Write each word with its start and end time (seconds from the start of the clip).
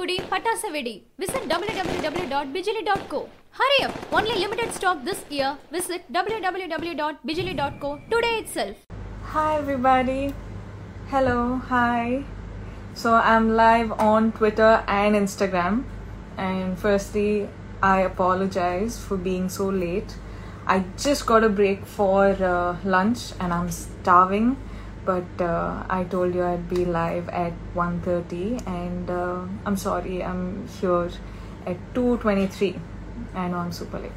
Pudi 0.00 0.16
Patasa 0.28 0.68
Vedi. 0.72 1.02
Visit 1.18 1.42
www.bijili.co. 1.46 3.28
Hurry 3.58 3.80
up! 3.84 3.94
Only 4.10 4.34
limited 4.42 4.72
stock 4.72 5.04
this 5.04 5.18
year. 5.28 5.58
Visit 5.70 6.10
www.bijili.co 6.10 8.00
today 8.10 8.38
itself. 8.38 8.76
Hi, 9.32 9.58
everybody. 9.58 10.32
Hello, 11.08 11.56
hi. 11.72 12.24
So, 12.94 13.12
I'm 13.12 13.50
live 13.50 13.92
on 13.92 14.32
Twitter 14.32 14.82
and 14.88 15.14
Instagram. 15.14 15.84
And 16.38 16.78
firstly, 16.78 17.46
I 17.82 18.00
apologize 18.00 18.98
for 18.98 19.18
being 19.18 19.50
so 19.50 19.68
late. 19.68 20.16
I 20.66 20.84
just 20.96 21.26
got 21.26 21.44
a 21.44 21.50
break 21.50 21.84
for 21.84 22.28
uh, 22.28 22.76
lunch 22.84 23.32
and 23.38 23.52
I'm 23.52 23.70
starving. 23.70 24.56
But 25.04 25.40
uh, 25.40 25.84
I 25.88 26.04
told 26.04 26.34
you 26.34 26.44
I'd 26.44 26.68
be 26.68 26.84
live 26.84 27.28
at 27.30 27.52
1.30 27.74 28.66
and 28.66 29.10
uh, 29.10 29.40
I'm 29.64 29.76
sorry, 29.76 30.22
I'm 30.22 30.68
here 30.68 31.10
at 31.66 31.76
2.23. 31.94 32.78
I 33.34 33.48
know 33.48 33.58
I'm 33.58 33.72
super 33.72 33.98
late. 33.98 34.12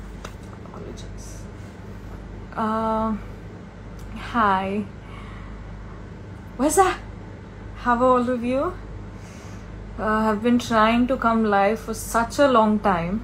Apologies. 0.66 1.44
Uh, 2.56 3.16
hi. 4.16 4.86
What's 6.58 6.76
that? 6.76 7.00
How 7.78 7.98
are 7.98 8.04
all 8.04 8.30
of 8.30 8.44
you? 8.44 8.74
Uh, 9.98 10.04
I've 10.04 10.44
been 10.44 10.60
trying 10.60 11.08
to 11.08 11.18
come 11.18 11.46
live 11.46 11.80
for 11.80 11.94
such 11.94 12.40
a 12.40 12.48
long 12.48 12.80
time. 12.80 13.24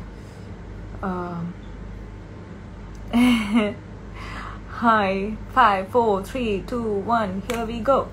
Hi. 4.79 5.35
Five, 5.53 5.89
four, 5.89 6.23
three, 6.23 6.63
two, 6.65 6.81
one. 6.81 7.43
Here 7.49 7.65
we 7.65 7.81
go. 7.81 8.07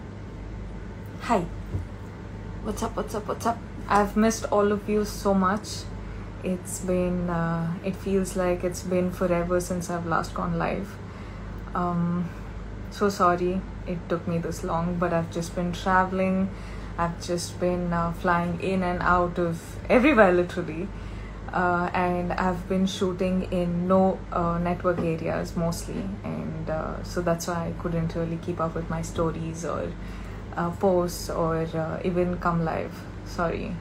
Hi. 1.21 1.43
What's 2.65 2.83
up? 2.83 2.97
What's 2.97 3.15
up? 3.15 3.29
What's 3.29 3.47
up? 3.47 3.59
I've 3.89 4.17
missed 4.17 4.47
all 4.47 4.73
of 4.73 4.89
you 4.89 5.05
so 5.05 5.33
much. 5.33 5.85
It's 6.43 6.81
been. 6.81 7.31
Uh, 7.31 7.73
it 7.85 7.95
feels 7.95 8.35
like 8.35 8.65
it's 8.65 8.83
been 8.83 9.13
forever 9.13 9.61
since 9.61 9.91
I've 9.91 10.07
last 10.07 10.35
gone 10.35 10.59
live. 10.59 10.91
Um, 11.73 12.29
so 12.91 13.11
sorry 13.11 13.61
it 13.87 13.99
took 14.09 14.27
me 14.27 14.39
this 14.39 14.65
long, 14.65 14.97
but 14.99 15.13
I've 15.13 15.31
just 15.31 15.55
been 15.55 15.71
traveling. 15.71 16.51
I've 16.99 17.25
just 17.25 17.61
been 17.61 17.93
uh, 17.93 18.11
flying 18.11 18.61
in 18.61 18.83
and 18.83 19.03
out 19.03 19.39
of 19.39 19.63
everywhere 19.89 20.33
literally. 20.33 20.89
Uh, 21.53 21.89
and 21.95 22.33
I've 22.33 22.69
been 22.69 22.87
shooting 22.87 23.49
in 23.53 23.89
no 23.89 24.19
uh, 24.33 24.59
network 24.59 24.99
areas 24.99 25.57
mostly, 25.57 26.05
and 26.25 26.69
uh, 26.69 27.03
so 27.03 27.23
that's 27.23 27.47
why 27.47 27.69
I 27.69 27.73
couldn't 27.81 28.15
really 28.15 28.39
keep 28.45 28.61
up 28.61 28.75
with 28.75 28.91
my 28.91 29.01
stories 29.01 29.65
or 29.65 29.91
uh, 30.57 30.71
posts 30.73 31.31
or 31.31 31.57
uh, 31.57 32.01
even 32.05 32.37
come 32.39 32.65
live. 32.65 32.93
Sorry. 33.25 33.75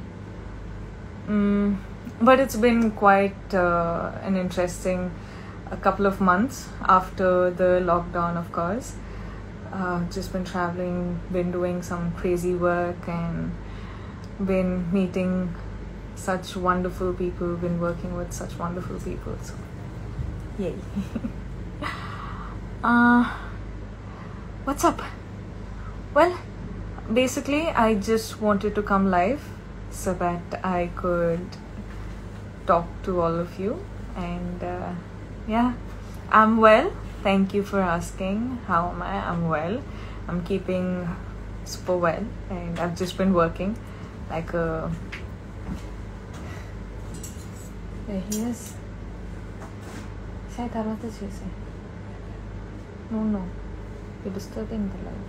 Mm, 1.28 1.78
but 2.22 2.40
it's 2.40 2.56
been 2.56 2.92
quite 2.92 3.54
uh, 3.54 4.12
an 4.22 4.38
interesting 4.38 5.12
a 5.72 5.78
couple 5.78 6.06
of 6.06 6.22
months 6.22 6.70
after 6.84 7.50
the 7.50 7.82
lockdown, 7.84 8.38
of 8.38 8.52
course. 8.52 8.94
Just 10.14 10.32
been 10.32 10.46
traveling, 10.46 11.20
been 11.32 11.52
doing 11.52 11.82
some 11.82 12.14
crazy 12.14 12.54
work, 12.54 13.10
and 13.10 13.52
been 14.40 14.90
meeting 14.94 15.54
such 16.16 16.56
wonderful 16.56 17.14
people, 17.14 17.56
been 17.56 17.80
working 17.80 18.16
with 18.16 18.34
such 18.34 18.58
wonderful 18.58 19.00
people. 19.00 19.38
So, 19.42 19.54
yay. 20.58 20.76
uh, 22.84 23.24
what's 24.64 24.84
up? 24.84 25.02
Well, 26.14 26.38
basically, 27.14 27.68
I 27.68 27.96
just 27.96 28.42
wanted 28.42 28.76
to 28.76 28.82
come 28.82 29.12
live 29.12 29.44
so 29.92 30.14
that 30.14 30.60
I 30.64 30.90
could 30.96 31.46
talk 32.66 32.88
to 33.04 33.22
all 33.22 33.36
of 33.36 33.60
you 33.60 33.86
and. 34.16 34.64
Uh, 34.64 34.94
yeah, 35.48 35.74
I'm 36.32 36.58
well. 36.58 36.92
Thank 37.22 37.54
you 37.54 37.64
for 37.64 37.80
asking. 37.80 38.60
How 38.68 38.90
am 38.90 39.02
I? 39.02 39.28
I'm 39.28 39.48
well. 39.48 39.82
I'm 40.28 40.44
keeping 40.44 41.08
super 41.66 41.98
well, 41.98 42.26
and 42.50 42.80
I've 42.80 42.98
just 42.98 43.18
been 43.18 43.34
working 43.34 43.78
like 44.30 44.54
a. 44.54 44.92
There 48.07 48.23
he 48.29 48.39
is. 48.51 48.61
Say 50.55 50.67
తర్వాత 50.77 51.03
చేసే 51.19 51.49
No, 53.13 53.21
no. 53.35 53.43
You're 54.23 54.35
disturbing 54.39 54.85
the 54.95 55.01
life. 55.07 55.29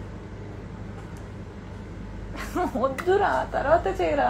వద్దురా 2.83 3.31
తర్వాత 3.55 3.87
చేయరా 4.01 4.29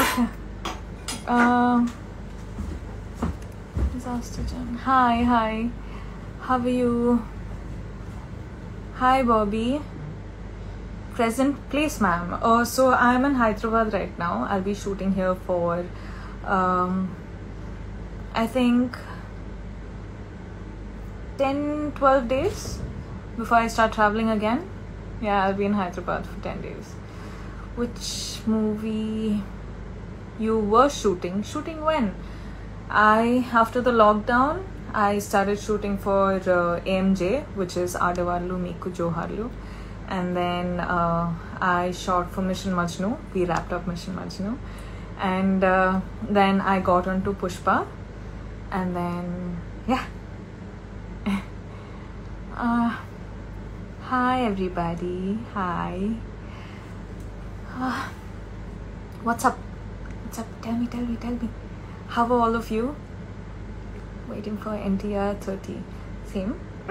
okay 0.00 0.24
Disaster 3.94 4.42
Jen. 4.50 4.66
Hi, 4.84 5.14
hi. 5.24 5.52
How 6.46 6.58
are 6.58 6.68
you? 6.68 7.22
Hi, 9.00 9.22
Bobby. 9.22 9.80
Present 11.14 11.54
place, 11.70 11.96
ma'am. 12.06 12.26
Uh, 12.42 12.64
so 12.64 12.82
I'm 12.92 13.24
in 13.24 13.34
Hyderabad 13.36 13.92
right 13.92 14.18
now. 14.18 14.34
I'll 14.50 14.66
be 14.70 14.74
shooting 14.74 15.12
here 15.20 15.34
for, 15.46 15.84
um, 16.49 17.15
I 18.33 18.47
think, 18.47 18.97
10 21.37 21.93
12 21.95 22.27
days 22.27 22.79
before 23.37 23.57
I 23.57 23.67
start 23.67 23.93
traveling 23.93 24.29
again. 24.29 24.67
Yeah, 25.21 25.43
I'll 25.45 25.53
be 25.53 25.65
in 25.65 25.73
Hyderabad 25.73 26.25
for 26.25 26.41
10 26.41 26.61
days. 26.61 26.93
Which 27.75 28.39
movie 28.45 29.43
you 30.39 30.57
were 30.57 30.89
shooting? 30.89 31.43
Shooting 31.43 31.83
when? 31.85 32.13
I 32.89 33.47
after 33.53 33.81
the 33.81 33.91
lockdown, 33.91 34.63
I 34.93 35.19
started 35.19 35.59
shooting 35.59 35.97
for 35.97 36.33
uh, 36.33 36.81
AMJ, 36.93 37.45
which 37.55 37.77
is 37.77 37.95
Adavallu 37.95 38.57
Miku 38.65 38.91
Joharlu, 38.99 39.49
and 40.07 40.35
then 40.35 40.79
uh, 40.79 41.31
I 41.61 41.91
shot 41.91 42.31
for 42.31 42.41
Mission 42.41 42.73
Majnu. 42.73 43.17
We 43.33 43.45
wrapped 43.45 43.71
up 43.71 43.85
Mission 43.87 44.15
Majnu, 44.15 44.57
and 45.18 45.62
uh, 45.64 46.00
then 46.28 46.60
I 46.60 46.80
got 46.80 47.06
onto 47.06 47.34
Pushpa, 47.34 47.86
and 48.70 48.96
then 48.96 49.60
yeah. 49.86 50.04
uh, 52.56 52.96
hi 54.02 54.44
everybody. 54.44 55.38
Hi. 55.54 56.10
Uh, 57.76 58.08
what's 59.22 59.44
up? 59.44 59.58
What's 60.24 60.38
up? 60.38 60.46
Tell 60.62 60.74
me, 60.74 60.86
tell 60.86 61.00
me, 61.02 61.16
tell 61.16 61.32
me. 61.32 61.48
How 62.08 62.26
are 62.26 62.40
all 62.40 62.54
of 62.54 62.70
you? 62.70 62.94
Waiting 64.28 64.56
for 64.56 64.70
NTR 64.70 65.38
30. 65.40 65.82
Same. 66.26 66.60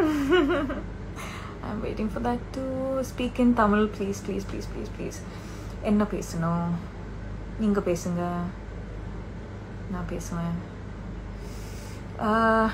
I'm 1.64 1.82
waiting 1.82 2.10
for 2.10 2.20
that 2.20 2.40
to 2.54 3.04
speak 3.04 3.40
in 3.40 3.56
Tamil. 3.56 3.88
Please, 3.88 4.22
please, 4.22 4.44
please, 4.44 4.68
please, 4.68 4.90
please. 4.90 5.20
என்ன 5.92 6.04
பேசணும் 6.12 6.68
நீங்க 7.60 7.80
பேசுங்க 7.80 8.22
நான் 9.92 10.10
பேசுவேன் 10.10 10.56
uh, 12.30 12.68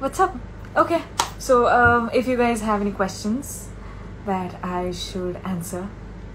what's 0.00 0.20
up 0.24 0.32
okay 0.82 1.02
so 1.46 1.54
um, 1.78 2.10
if 2.18 2.26
you 2.30 2.36
guys 2.36 2.60
have 2.60 2.80
any 2.80 2.94
questions 3.00 3.46
that 4.30 4.52
i 4.62 4.90
should 5.04 5.36
answer 5.52 5.82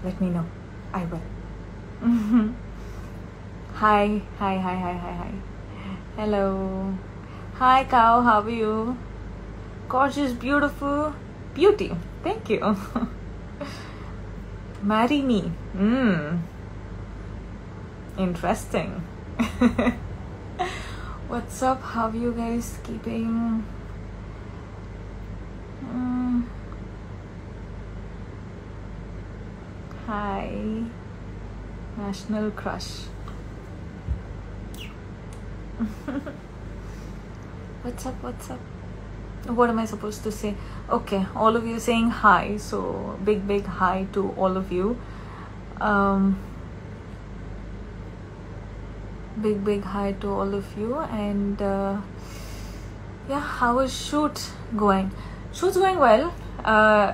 let 0.06 0.16
me 0.20 0.28
know 0.36 0.46
i 0.92 1.04
will 1.10 1.26
Hi, 3.78 4.22
hi, 4.38 4.54
hi, 4.58 4.74
hi, 4.74 4.92
hi, 4.92 5.12
hi. 5.12 5.32
Hello. 6.16 6.46
Hi, 7.58 7.84
cow. 7.84 8.22
How 8.22 8.40
are 8.40 8.50
you? 8.50 8.96
Gorgeous, 9.88 10.32
beautiful, 10.32 11.14
beauty. 11.54 11.94
Thank 12.24 12.50
you. 12.50 12.76
Marry 14.82 15.22
me. 15.22 15.40
Hmm. 15.74 16.38
Interesting. 18.17 19.01
What's 21.27 21.63
up? 21.63 21.81
How 21.81 22.09
are 22.09 22.15
you 22.15 22.31
guys 22.31 22.77
keeping? 22.83 23.65
Mm. 25.83 26.43
Hi. 30.05 30.83
National 31.97 32.51
crush. 32.51 33.05
what's 37.81 38.05
up 38.05 38.13
what's 38.21 38.49
up 38.51 38.59
what 39.47 39.69
am 39.69 39.79
i 39.79 39.85
supposed 39.85 40.23
to 40.23 40.31
say 40.31 40.55
okay 40.89 41.25
all 41.35 41.55
of 41.55 41.65
you 41.65 41.79
saying 41.79 42.09
hi 42.09 42.55
so 42.57 43.17
big 43.25 43.45
big 43.47 43.65
hi 43.65 44.05
to 44.13 44.29
all 44.37 44.55
of 44.55 44.71
you 44.71 44.97
um 45.81 46.37
big 49.41 49.63
big 49.65 49.83
hi 49.83 50.11
to 50.13 50.29
all 50.29 50.53
of 50.53 50.77
you 50.77 50.95
and 50.99 51.61
uh, 51.61 51.99
yeah 53.27 53.39
how 53.39 53.79
is 53.79 53.95
shoot 54.05 54.51
going 54.75 55.11
shoot's 55.51 55.77
going 55.77 55.97
well 55.97 56.33
uh 56.63 57.13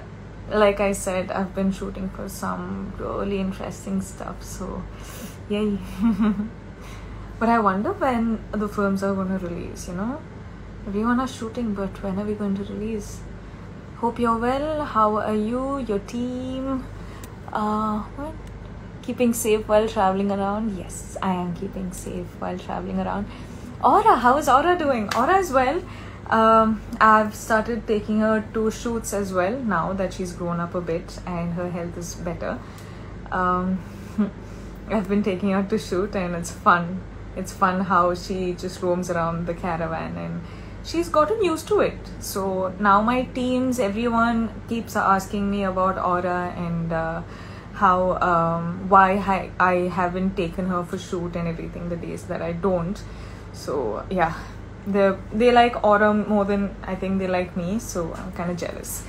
like 0.51 0.79
I 0.79 0.93
said, 0.93 1.31
I've 1.31 1.53
been 1.53 1.71
shooting 1.71 2.09
for 2.09 2.27
some 2.27 2.93
really 2.97 3.39
interesting 3.39 4.01
stuff. 4.01 4.43
So, 4.43 4.83
yay. 5.49 5.77
but 7.39 7.49
I 7.49 7.59
wonder 7.59 7.91
when 7.93 8.43
the 8.51 8.67
films 8.67 9.03
are 9.03 9.13
going 9.13 9.39
to 9.39 9.47
release, 9.47 9.87
you 9.87 9.95
know? 9.95 10.21
Everyone 10.87 11.19
are 11.19 11.27
shooting, 11.27 11.73
but 11.73 12.01
when 12.01 12.19
are 12.19 12.25
we 12.25 12.33
going 12.33 12.55
to 12.55 12.63
release? 12.63 13.19
Hope 13.97 14.19
you're 14.19 14.37
well. 14.37 14.85
How 14.85 15.17
are 15.17 15.35
you? 15.35 15.79
Your 15.79 15.99
team? 15.99 16.85
Uh, 17.51 17.99
what? 18.15 18.33
Keeping 19.09 19.33
safe 19.33 19.67
while 19.67 19.87
traveling 19.87 20.31
around? 20.31 20.77
Yes, 20.77 21.17
I 21.19 21.33
am 21.33 21.55
keeping 21.55 21.91
safe 21.91 22.27
while 22.37 22.59
traveling 22.59 22.99
around. 22.99 23.25
Aura, 23.83 24.15
how 24.15 24.37
is 24.37 24.47
Aura 24.47 24.77
doing? 24.77 25.09
Aura 25.15 25.37
as 25.37 25.51
well. 25.51 25.81
Um, 26.29 26.79
I've 27.01 27.33
started 27.33 27.87
taking 27.87 28.19
her 28.19 28.45
to 28.53 28.69
shoots 28.69 29.11
as 29.13 29.33
well 29.33 29.57
now 29.61 29.93
that 29.93 30.13
she's 30.13 30.31
grown 30.31 30.59
up 30.59 30.75
a 30.75 30.81
bit 30.81 31.17
and 31.25 31.53
her 31.53 31.71
health 31.71 31.97
is 31.97 32.13
better. 32.13 32.59
Um, 33.31 33.81
I've 34.89 35.09
been 35.09 35.23
taking 35.23 35.53
her 35.53 35.63
to 35.63 35.79
shoot 35.79 36.15
and 36.15 36.35
it's 36.35 36.51
fun. 36.51 37.01
It's 37.35 37.51
fun 37.51 37.85
how 37.85 38.13
she 38.13 38.53
just 38.53 38.79
roams 38.83 39.09
around 39.09 39.47
the 39.47 39.55
caravan 39.55 40.17
and 40.17 40.41
she's 40.83 41.09
gotten 41.09 41.43
used 41.43 41.67
to 41.69 41.79
it. 41.79 41.97
So 42.19 42.75
now 42.79 43.01
my 43.01 43.23
teams, 43.23 43.79
everyone 43.79 44.49
keeps 44.69 44.95
asking 44.95 45.49
me 45.49 45.63
about 45.63 45.97
Aura 45.97 46.53
and 46.55 46.93
uh, 46.93 47.23
how 47.79 48.19
um, 48.29 48.89
why 48.89 49.11
I, 49.33 49.51
I 49.59 49.73
haven't 49.87 50.35
taken 50.35 50.67
her 50.67 50.83
for 50.83 50.97
shoot 50.97 51.35
and 51.35 51.47
everything 51.47 51.87
the 51.89 51.95
days 51.95 52.23
that 52.25 52.41
I 52.41 52.51
don't. 52.51 53.01
So 53.53 54.05
yeah, 54.09 54.33
they 54.85 55.11
they 55.31 55.51
like 55.51 55.81
Autumn 55.83 56.27
more 56.27 56.45
than 56.45 56.75
I 56.83 56.95
think 56.95 57.19
they 57.19 57.27
like 57.27 57.55
me. 57.55 57.79
So 57.79 58.13
I'm 58.13 58.31
kind 58.33 58.51
of 58.51 58.57
jealous. 58.57 59.03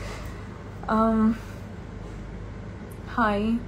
Um, 0.88 1.38
hi. 3.08 3.58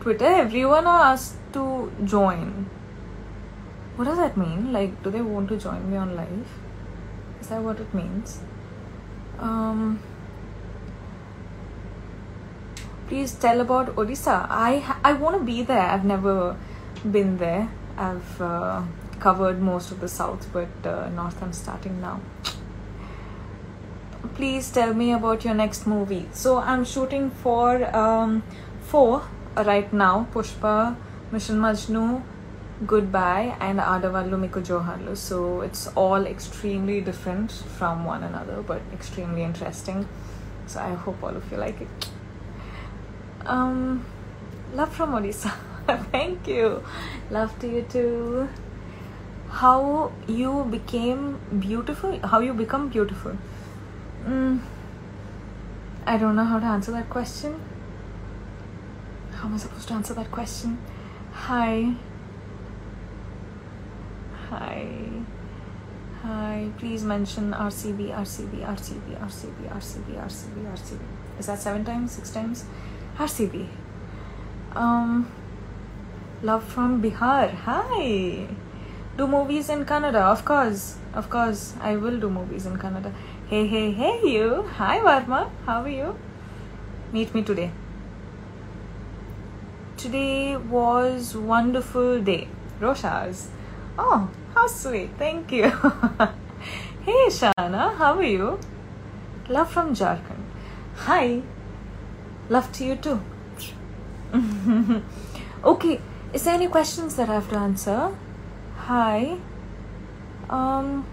Twitter, 0.00 0.30
everyone 0.44 0.86
are 0.86 1.12
asked 1.12 1.36
to 1.52 1.92
join. 2.04 2.68
What 3.96 4.06
does 4.06 4.16
that 4.16 4.36
mean? 4.36 4.72
Like, 4.72 5.02
do 5.02 5.10
they 5.10 5.20
want 5.20 5.48
to 5.50 5.58
join 5.58 5.90
me 5.90 5.96
on 5.96 6.16
live? 6.16 6.48
Is 7.40 7.48
that 7.48 7.62
what 7.62 7.78
it 7.78 7.94
means? 7.94 8.40
Um, 9.38 10.00
please 13.08 13.32
tell 13.34 13.60
about 13.60 13.94
Odisha. 13.96 14.46
I 14.48 14.96
I 15.04 15.12
want 15.14 15.38
to 15.38 15.44
be 15.44 15.62
there. 15.62 15.86
I've 15.94 16.04
never 16.04 16.56
been 17.10 17.38
there. 17.38 17.68
I've 17.96 18.40
uh, 18.40 18.82
covered 19.20 19.60
most 19.60 19.90
of 19.92 20.00
the 20.00 20.08
south, 20.08 20.48
but 20.52 20.68
uh, 20.84 21.08
north 21.10 21.42
I'm 21.42 21.52
starting 21.52 22.00
now. 22.00 22.20
Please 24.34 24.70
tell 24.70 24.94
me 24.94 25.12
about 25.12 25.44
your 25.44 25.54
next 25.54 25.86
movie. 25.86 26.26
So 26.32 26.58
I'm 26.58 26.84
shooting 26.84 27.30
for 27.30 27.94
um, 27.94 28.42
four 28.80 29.22
right 29.56 29.92
now. 29.92 30.26
Pushpa, 30.32 30.96
Mission 31.30 31.58
Majnu, 31.58 32.22
Goodbye, 32.86 33.56
and 33.60 33.78
Adavallu 33.78 34.40
Miku 34.44 34.64
Joharlu. 34.70 35.16
So 35.16 35.60
it's 35.60 35.86
all 35.94 36.26
extremely 36.26 37.00
different 37.00 37.52
from 37.52 38.04
one 38.04 38.22
another, 38.22 38.62
but 38.62 38.80
extremely 38.92 39.42
interesting. 39.42 40.08
So 40.66 40.80
I 40.80 40.94
hope 40.94 41.22
all 41.22 41.36
of 41.36 41.50
you 41.52 41.58
like 41.58 41.80
it. 41.80 42.08
Um, 43.46 44.04
love 44.74 44.92
from 44.94 45.12
Odisha. 45.12 45.52
Thank 46.12 46.46
you. 46.46 46.82
Love 47.30 47.58
to 47.60 47.68
you 47.68 47.82
too. 47.82 48.48
How 49.48 50.12
you 50.26 50.64
became 50.70 51.38
beautiful? 51.58 52.18
How 52.20 52.40
you 52.40 52.54
become 52.54 52.88
beautiful? 52.88 53.36
Mm, 54.24 54.60
I 56.06 56.16
don't 56.16 56.36
know 56.36 56.44
how 56.44 56.58
to 56.58 56.66
answer 56.66 56.92
that 56.92 57.10
question. 57.10 57.60
How 59.34 59.48
am 59.48 59.54
I 59.54 59.58
supposed 59.58 59.88
to 59.88 59.94
answer 59.94 60.14
that 60.14 60.30
question? 60.30 60.78
Hi. 61.32 61.94
Hi. 64.48 64.86
Hi. 66.22 66.68
Please 66.78 67.02
mention 67.02 67.50
RCB, 67.52 68.14
RCB, 68.14 68.64
RCB, 68.64 69.18
RCB, 69.18 69.68
RCB, 69.74 70.24
RCB, 70.24 70.72
RCB. 70.72 71.00
Is 71.38 71.46
that 71.46 71.58
seven 71.58 71.84
times? 71.84 72.12
Six 72.12 72.30
times? 72.30 72.64
RCB. 73.18 73.66
Um, 74.74 75.30
love 76.42 76.64
from 76.64 77.02
Bihar. 77.02 77.52
Hi. 77.54 78.46
Do 79.16 79.26
movies 79.26 79.68
in 79.68 79.84
Canada? 79.84 80.20
Of 80.20 80.44
course. 80.44 80.96
Of 81.14 81.28
course. 81.28 81.74
I 81.80 81.96
will 81.96 82.18
do 82.18 82.30
movies 82.30 82.64
in 82.66 82.78
Canada. 82.78 83.12
Hey, 83.48 83.66
hey, 83.66 83.92
hey, 83.92 84.20
you. 84.24 84.64
Hi, 84.76 84.98
Varma. 85.00 85.50
How 85.66 85.82
are 85.82 85.88
you? 85.88 86.16
Meet 87.12 87.34
me 87.34 87.42
today. 87.42 87.70
Today 89.98 90.56
was 90.56 91.36
wonderful 91.36 92.20
day. 92.20 92.48
Roshas. 92.80 93.48
Oh, 93.98 94.30
how 94.54 94.66
sweet. 94.66 95.10
Thank 95.18 95.52
you. 95.52 95.64
hey, 97.04 97.26
Shana. 97.28 97.94
How 97.96 98.14
are 98.14 98.22
you? 98.22 98.58
Love 99.48 99.70
from 99.70 99.94
Jharkhand. 99.94 100.44
Hi. 100.96 101.42
Love 102.52 102.70
to 102.72 102.84
you 102.84 102.96
too. 102.96 103.18
okay. 105.64 106.00
Is 106.34 106.44
there 106.44 106.54
any 106.54 106.66
questions 106.68 107.16
that 107.16 107.30
I 107.30 107.34
have 107.34 107.48
to 107.50 107.56
answer? 107.56 108.10
Hi. 108.88 109.38
Um. 110.50 111.06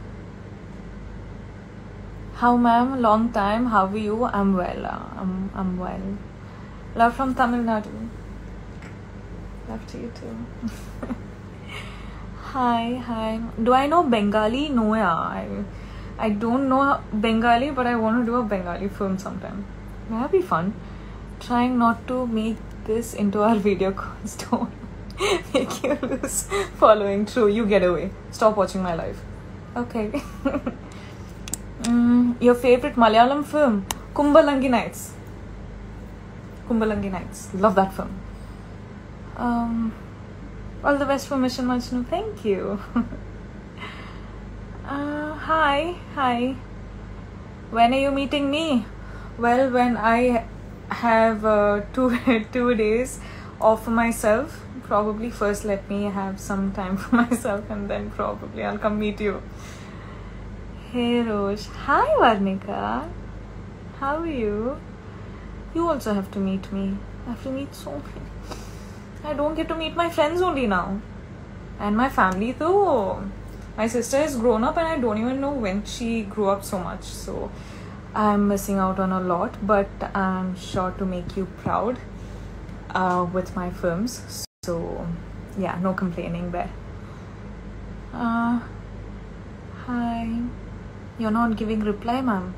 How, 2.41 2.57
ma'am? 2.57 3.01
Long 3.01 3.31
time. 3.31 3.68
How 3.68 3.86
are 3.86 3.97
you? 3.97 4.25
I'm 4.25 4.51
well. 4.57 4.86
uh, 4.86 5.21
I'm 5.21 5.31
I'm 5.56 5.77
well. 5.77 6.09
Love 6.95 7.15
from 7.21 7.33
Tamil 7.36 7.63
Nadu. 7.71 7.95
Love 9.69 9.88
to 9.94 10.03
you 10.03 10.12
too. 10.19 10.36
hi, 12.51 13.01
hi. 13.07 13.39
Do 13.63 13.80
I 13.80 13.88
know 13.88 14.03
Bengali? 14.03 14.68
No, 14.68 14.94
yeah. 14.95 15.15
I, 15.15 15.63
I 16.18 16.30
don't 16.45 16.68
know 16.68 17.00
Bengali, 17.13 17.71
but 17.81 17.88
I 17.95 17.95
want 17.95 18.25
to 18.25 18.31
do 18.33 18.38
a 18.44 18.44
Bengali 18.44 18.89
film 18.89 19.18
sometime. 19.18 19.65
That'd 20.09 20.31
be 20.31 20.41
fun. 20.41 20.74
Trying 21.39 21.77
not 21.80 22.07
to 22.07 22.27
make 22.27 22.57
this 22.86 23.13
into 23.13 23.41
our 23.41 23.56
video 23.56 23.91
calls. 23.91 24.36
Don't 24.44 24.69
make 25.53 25.83
you 25.83 25.97
lose 26.01 26.47
following. 26.75 27.25
True, 27.25 27.47
you 27.47 27.65
get 27.65 27.83
away. 27.83 28.12
Stop 28.31 28.57
watching 28.57 28.83
my 28.83 28.95
life. 28.95 29.21
Okay. 29.75 30.09
mm, 31.83 32.41
your 32.41 32.56
favorite 32.56 32.95
Malayalam 32.95 33.45
film? 33.45 33.86
Kumbalangi 34.13 34.69
Nights. 34.69 35.13
Kumbalangi 36.68 37.12
Nights. 37.12 37.53
Love 37.53 37.75
that 37.75 37.94
film. 37.94 38.12
Um, 39.38 39.94
all 40.83 40.97
the 40.97 41.06
best 41.06 41.27
for 41.27 41.38
Mission 41.38 41.65
Majnu. 41.65 42.05
Thank 42.08 42.43
you. 42.43 42.79
uh, 44.86 45.34
hi, 45.34 45.96
hi. 46.15 46.55
When 47.72 47.93
are 47.93 48.00
you 48.00 48.12
meeting 48.12 48.51
me? 48.51 48.86
Well, 49.38 49.69
when 49.72 49.96
I 49.96 50.46
have 51.01 51.46
uh, 51.46 51.82
two 51.94 52.10
two 52.51 52.75
days 52.75 53.20
off 53.62 53.86
for 53.86 53.91
myself, 53.91 54.65
probably 54.84 55.29
first 55.29 55.65
let 55.65 55.89
me 55.89 56.03
have 56.06 56.39
some 56.39 56.72
time 56.72 56.98
for 56.98 57.15
myself, 57.24 57.70
and 57.70 57.89
then 57.89 58.10
probably 58.12 58.63
I'll 58.63 58.77
come 58.77 59.00
meet 59.00 59.22
you. 59.22 59.41
Hey 60.91 61.22
Rosh. 61.22 61.65
Hi 61.86 62.06
Varnika. 62.22 63.10
How 64.00 64.18
are 64.18 64.27
you? 64.27 64.77
You 65.75 65.88
also 65.88 66.13
have 66.13 66.32
to 66.32 66.39
meet 66.39 66.72
me. 66.72 66.98
I 67.25 67.32
have 67.32 67.44
to 67.44 67.51
meet 67.51 67.75
so 67.75 67.91
many. 67.91 68.29
I 69.24 69.34
don't 69.34 69.56
get 69.56 69.68
to 69.68 69.75
meet 69.75 69.96
my 69.96 70.10
friends 70.10 70.41
only 70.41 70.68
now. 70.68 71.01
And 71.79 71.96
my 71.96 72.10
family 72.10 72.53
too. 72.53 73.29
My 73.77 73.88
sister 73.88 74.18
is 74.18 74.36
grown 74.36 74.63
up 74.63 74.77
and 74.77 74.88
I 74.88 74.98
don't 75.00 75.18
even 75.18 75.39
know 75.39 75.51
when 75.51 75.84
she 75.86 76.24
grew 76.24 76.50
up 76.50 76.65
so 76.65 76.79
much. 76.79 77.03
So 77.03 77.51
I'm 78.16 78.48
missing 78.48 78.78
out 78.78 79.00
on 79.00 79.12
a 79.12 79.20
lot, 79.20 79.56
but 79.66 79.88
I'm 80.16 80.56
sure 80.58 80.92
to 80.98 81.06
make 81.06 81.38
you 81.38 81.46
proud 81.63 82.00
uh, 82.89 83.28
with 83.32 83.56
my 83.56 83.70
films. 83.70 84.46
So 84.63 85.08
yeah, 85.58 85.78
no 85.82 85.94
complaining 85.94 86.51
there. 86.51 86.72
Uh, 88.13 88.60
hi. 89.86 90.42
You're 91.18 91.32
not 91.32 91.56
giving 91.58 91.82
reply, 91.82 92.22
ma'am. 92.22 92.56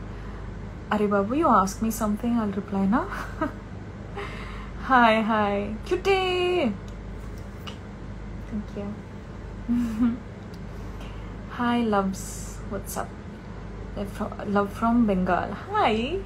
Are 0.92 1.00
you 1.00 1.08
ask 1.48 1.82
me 1.82 1.90
something, 1.90 2.38
I'll 2.38 2.52
reply 2.52 2.86
now. 2.86 3.08
Hi, 4.84 5.22
hi. 5.22 5.76
Cutie! 5.86 6.74
Thank 8.50 8.66
you. 8.76 8.94
hi, 11.52 11.82
loves. 11.84 12.58
What's 12.70 12.98
up? 12.98 13.21
Love 13.96 14.72
from 14.72 15.06
Bengal. 15.06 15.52
Hi. 15.70 16.18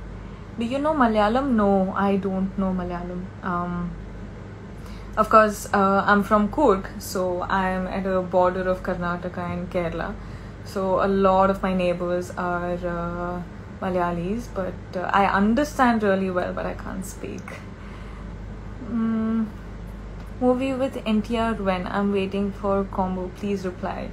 Do 0.59 0.65
you 0.65 0.77
know 0.77 0.93
Malayalam? 0.93 1.51
No, 1.53 1.93
I 1.95 2.17
don't 2.17 2.55
know 2.59 2.71
Malayalam. 2.71 3.25
Um, 3.41 3.91
of 5.17 5.29
course, 5.29 5.67
uh, 5.73 6.03
I'm 6.05 6.23
from 6.23 6.49
Coorg, 6.49 7.01
so 7.01 7.41
I'm 7.41 7.87
at 7.87 8.05
a 8.05 8.21
border 8.21 8.69
of 8.69 8.83
Karnataka 8.83 9.39
and 9.51 9.71
Kerala. 9.71 10.13
So 10.63 11.03
a 11.03 11.07
lot 11.07 11.49
of 11.49 11.63
my 11.63 11.73
neighbors 11.73 12.29
are 12.37 12.73
uh, 12.73 13.41
Malayalis, 13.81 14.47
but 14.53 14.73
uh, 14.95 15.09
I 15.11 15.25
understand 15.25 16.03
really 16.03 16.29
well, 16.29 16.53
but 16.53 16.67
I 16.67 16.75
can't 16.75 17.05
speak. 17.05 17.41
Mm, 18.87 19.47
movie 20.39 20.73
with 20.73 20.93
NTR 21.03 21.59
when 21.59 21.87
I'm 21.87 22.13
waiting 22.13 22.51
for 22.51 22.83
combo. 22.83 23.31
Please 23.37 23.65
reply. 23.65 24.11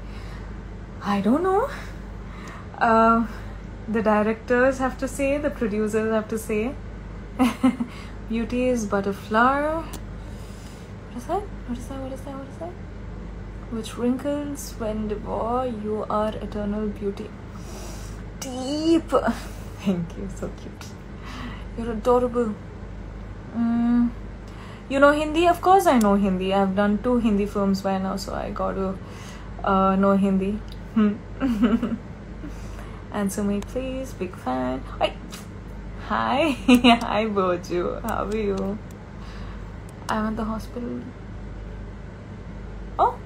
I 1.02 1.20
don't 1.20 1.42
know. 1.42 1.68
Uh, 2.78 3.26
the 3.88 4.02
directors 4.02 4.78
have 4.78 4.98
to 4.98 5.08
say, 5.08 5.38
the 5.38 5.50
producers 5.50 6.12
have 6.12 6.28
to 6.28 6.38
say. 6.38 6.74
Beauty 8.28 8.68
is 8.68 8.86
but 8.86 9.06
a 9.06 9.12
flower. 9.12 9.82
What 9.82 11.16
is 11.16 11.26
that? 11.26 11.42
What 11.42 11.78
is 11.78 11.86
that? 11.88 12.00
What 12.00 12.12
is 12.12 12.20
that? 12.20 12.34
What 12.34 12.48
is 12.48 12.56
that? 12.58 12.72
Which 13.70 13.96
wrinkles 13.96 14.74
when 14.78 15.08
devour, 15.08 15.66
you 15.66 16.06
are 16.08 16.34
eternal 16.36 16.88
beauty. 16.88 17.28
Deep. 18.40 19.10
Thank 19.80 20.16
you, 20.16 20.28
so 20.34 20.50
cute. 20.60 20.86
You're 21.76 21.92
adorable. 21.92 22.54
Mm. 23.56 24.10
You 24.88 25.00
know 25.00 25.12
Hindi? 25.12 25.46
Of 25.48 25.60
course, 25.60 25.86
I 25.86 25.98
know 25.98 26.14
Hindi. 26.14 26.52
I've 26.52 26.76
done 26.76 26.98
two 27.02 27.18
Hindi 27.18 27.46
films 27.46 27.80
by 27.80 27.98
now, 27.98 28.16
so 28.16 28.34
I 28.34 28.50
got 28.50 28.74
to 28.74 28.98
uh, 29.64 29.96
know 29.96 30.16
Hindi. 30.16 30.58
Answer 33.12 33.44
me, 33.44 33.60
please. 33.60 34.12
Big 34.14 34.34
fan. 34.36 34.82
Wait. 35.00 35.12
Hi. 36.08 36.50
Hi, 37.02 37.26
Boju. 37.26 38.02
How 38.02 38.24
are 38.24 38.36
you? 38.36 38.78
I'm 40.08 40.26
at 40.28 40.36
the 40.36 40.44
hospital. 40.44 41.00
Oh. 42.98 43.18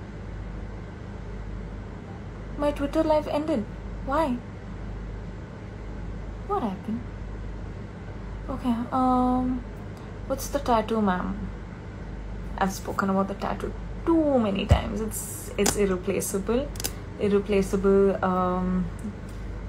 My 2.58 2.72
Twitter 2.72 3.02
live 3.02 3.28
ended. 3.28 3.64
Why? 4.06 4.36
What 6.48 6.62
happened? 6.62 7.00
Okay, 8.48 8.74
um, 8.92 9.64
what's 10.26 10.48
the 10.48 10.60
tattoo, 10.60 11.02
ma'am? 11.02 11.48
I've 12.58 12.72
spoken 12.72 13.10
about 13.10 13.28
the 13.28 13.34
tattoo 13.34 13.72
too 14.06 14.38
many 14.38 14.64
times. 14.66 15.00
It's 15.00 15.50
it's 15.58 15.76
irreplaceable. 15.76 16.68
Irreplaceable 17.18 18.24
um, 18.24 18.86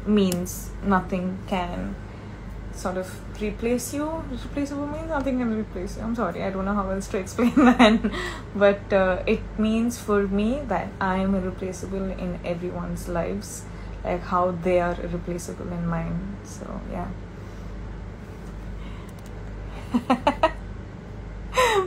means 0.06 0.70
nothing 0.84 1.26
can 1.46 1.94
sort 2.74 2.96
of 2.96 3.08
replace 3.40 3.92
you. 3.94 4.06
Replaceable 4.30 4.86
means 4.86 5.08
nothing 5.08 5.38
can 5.38 5.56
replace 5.56 5.96
you. 5.96 6.02
I'm 6.02 6.14
sorry, 6.14 6.42
I 6.42 6.50
don't 6.50 6.64
know 6.64 6.74
how 6.74 6.88
else 6.90 7.08
to 7.08 7.18
explain 7.18 7.54
that, 7.54 7.98
but 8.54 8.92
uh, 8.92 9.22
it 9.26 9.42
means 9.58 9.98
for 9.98 10.20
me 10.26 10.48
that 10.68 10.88
I 11.00 11.18
am 11.18 11.34
irreplaceable 11.34 12.06
in 12.26 12.38
everyone's 12.44 13.08
lives, 13.08 13.50
like 14.04 14.22
how 14.22 14.44
they 14.68 14.80
are 14.80 14.96
irreplaceable 15.00 15.70
in 15.80 15.86
mine. 15.96 16.18
So 16.44 16.66
yeah. 16.96 17.10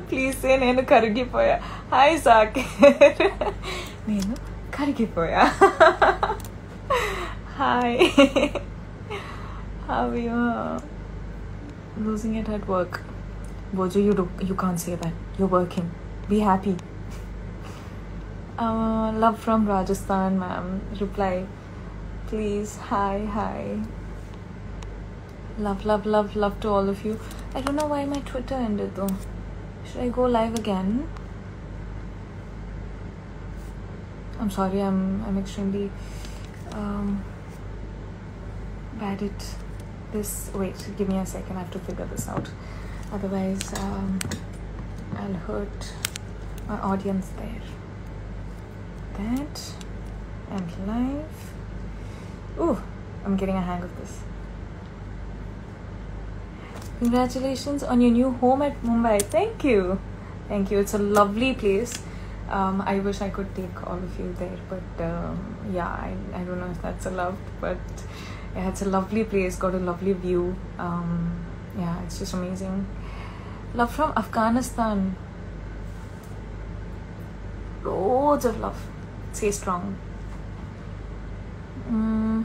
please 0.10 0.36
say 0.42 0.52
నేను 0.64 0.82
కరిగిపోయా 0.92 1.56
hi 1.94 2.18
సాకేర్ 2.26 3.24
నేను 4.10 4.36
కరిగిపోయా 4.76 5.44
hi 7.61 7.97
how 9.87 10.03
are 10.11 10.21
you? 10.27 10.37
Losing 12.05 12.35
it 12.41 12.47
at 12.57 12.63
work. 12.75 12.93
Bojo 13.79 13.99
you 14.05 14.13
do, 14.21 14.25
you 14.51 14.55
can't 14.63 14.81
say 14.85 14.95
that. 15.03 15.17
You're 15.39 15.51
working. 15.55 15.91
Be 16.31 16.39
happy. 16.47 16.73
Uh, 18.67 19.09
love 19.25 19.37
from 19.47 19.67
rajasthan 19.73 20.39
ma'am. 20.43 20.69
Reply 21.01 21.33
please 22.31 22.73
hi 22.93 23.17
hi. 23.35 23.59
Love 25.67 25.85
love 25.91 26.07
love 26.15 26.31
love 26.45 26.57
to 26.63 26.71
all 26.77 26.89
of 26.95 27.03
you. 27.09 27.17
I 27.55 27.63
don't 27.67 27.79
know 27.81 27.91
why 27.95 28.01
my 28.15 28.23
twitter 28.31 28.61
ended 28.69 28.95
though. 29.01 29.11
Should 29.91 30.01
i 30.07 30.09
go 30.21 30.31
live 30.39 30.57
again? 30.63 30.95
I'm 34.39 34.55
sorry 34.59 34.81
i'm 34.89 35.03
i'm 35.27 35.39
extremely 35.45 35.85
um 36.81 37.13
at 39.01 39.21
this 40.13 40.51
wait 40.55 40.75
give 40.97 41.09
me 41.09 41.19
a 41.19 41.27
second 41.27 41.57
i 41.57 41.61
have 41.61 41.71
to 41.71 41.79
figure 41.81 42.07
this 42.07 42.29
out. 42.29 42.51
Otherwise 43.13 43.73
um, 43.79 44.19
i'll 45.17 45.35
hurt 45.35 45.93
my 46.69 46.79
audience 46.81 47.29
there. 47.37 47.63
That 49.19 49.73
and 50.51 50.87
live 50.87 51.53
ooh 52.59 52.83
i'm 53.25 53.37
getting 53.37 53.57
a 53.57 53.61
hang 53.61 53.83
of 53.83 53.97
this. 54.01 54.21
Congratulations 57.01 57.83
on 57.83 58.03
your 58.03 58.11
new 58.11 58.31
home 58.31 58.61
at 58.61 58.83
mumbai. 58.83 59.23
Thank 59.23 59.65
you. 59.65 59.99
Thank 60.49 60.71
you. 60.71 60.81
It's 60.81 60.93
a 60.93 60.99
lovely 60.99 61.55
place. 61.55 61.95
Um, 62.51 62.83
I 62.83 62.99
wish 62.99 63.23
I 63.23 63.31
could 63.31 63.55
take 63.55 63.87
all 63.87 63.97
of 63.97 64.19
you 64.19 64.35
there, 64.39 64.59
but 64.69 65.03
um, 65.03 65.57
yeah, 65.73 65.87
I, 65.87 66.15
I 66.35 66.43
don't 66.45 66.61
know 66.61 66.71
if 66.71 66.83
that's 66.83 67.07
allowed. 67.07 67.39
But 67.59 67.79
yeah, 68.55 68.69
it's 68.69 68.83
a 68.83 68.89
lovely 68.89 69.25
place, 69.25 69.57
got 69.57 69.75
a 69.75 69.79
lovely 69.79 70.13
view. 70.13 70.57
Um, 70.79 71.45
yeah, 71.79 72.03
it's 72.05 72.19
just 72.19 72.35
amazing. 72.35 72.87
Love 73.75 73.95
from 73.95 74.13
Afghanistan. 74.17 75.17
Loads 77.85 78.45
of 78.45 78.59
love. 78.61 78.81
Stay 79.33 79.51
strong. 79.53 79.97
Mm. 81.89 82.45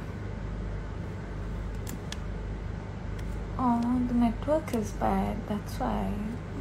Oh, 3.57 4.01
the 4.07 4.13
network 4.13 4.75
is 4.75 4.91
bad. 4.91 5.37
That's 5.47 5.73
why. 5.79 6.11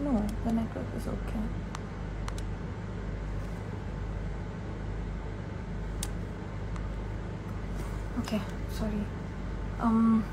No, 0.02 0.26
the 0.44 0.52
network 0.52 0.86
is 0.96 1.06
okay. 1.06 1.44
Okay, 8.20 8.40
sorry. 8.72 9.04
Um, 9.84 10.24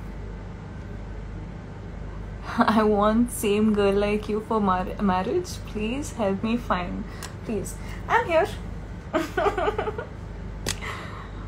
I 2.58 2.84
want 2.84 3.32
same 3.32 3.74
girl 3.74 3.94
like 3.94 4.30
you 4.30 4.40
for 4.48 4.62
mar- 4.62 4.96
marriage. 5.02 5.50
Please 5.68 6.14
help 6.14 6.42
me 6.44 6.56
find. 6.56 7.04
Please, 7.44 7.76
I'm 8.08 8.26
here. 8.28 8.48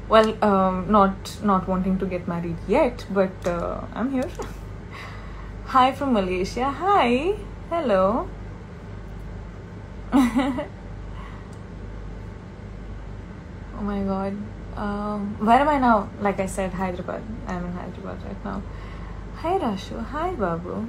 well, 0.10 0.36
um, 0.43 0.91
not 0.91 1.38
not 1.43 1.67
wanting 1.67 1.98
to 2.00 2.05
get 2.05 2.27
married 2.27 2.57
yet, 2.67 3.05
but 3.10 3.48
uh, 3.48 3.81
I'm 3.95 4.12
here. 4.12 4.29
Hi 5.75 5.91
from 5.93 6.13
Malaysia. 6.13 6.69
Hi, 6.69 7.36
hello. 7.69 8.27
oh 10.13 10.67
my 13.81 14.03
god. 14.03 14.38
Um, 14.76 15.37
where 15.40 15.59
am 15.61 15.69
I 15.69 15.78
now? 15.78 16.09
Like 16.21 16.40
I 16.40 16.47
said, 16.47 16.73
Hyderabad. 16.73 17.23
I'm 17.47 17.64
in 17.67 17.73
Hyderabad 17.73 18.23
right 18.25 18.45
now. 18.45 18.62
Hi 19.37 19.59
Rashu. 19.59 20.05
Hi 20.05 20.35
Babu. 20.35 20.87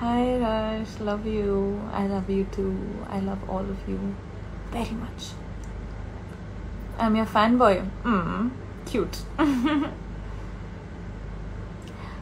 Hi 0.00 0.38
Rash. 0.38 1.00
Love 1.00 1.26
you. 1.26 1.80
I 1.92 2.06
love 2.06 2.28
you 2.28 2.44
too. 2.44 2.76
I 3.08 3.20
love 3.20 3.48
all 3.48 3.60
of 3.60 3.88
you 3.88 4.14
very 4.70 4.90
much. 4.90 5.30
I'm 6.98 7.16
your 7.16 7.26
fanboy. 7.26 7.88
Mm, 8.04 8.50
cute. 8.84 9.18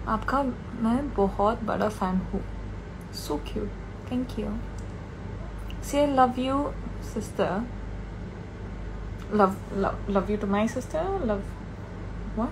आपका 0.08 0.42
मैं 0.82 1.14
बहुत 1.14 1.62
बड़ा 1.64 1.90
fan 1.98 2.18
हूँ. 2.32 2.42
So 3.12 3.38
cute. 3.38 3.70
Thank 4.08 4.38
you. 4.38 4.58
Say 5.82 6.04
I 6.04 6.06
love 6.06 6.38
you, 6.38 6.72
sister. 7.00 7.64
love 9.31 9.55
love 9.75 10.09
love 10.09 10.29
you 10.29 10.37
to 10.37 10.47
my 10.47 10.65
sister? 10.67 11.03
Love 11.23 11.43
what? 12.35 12.51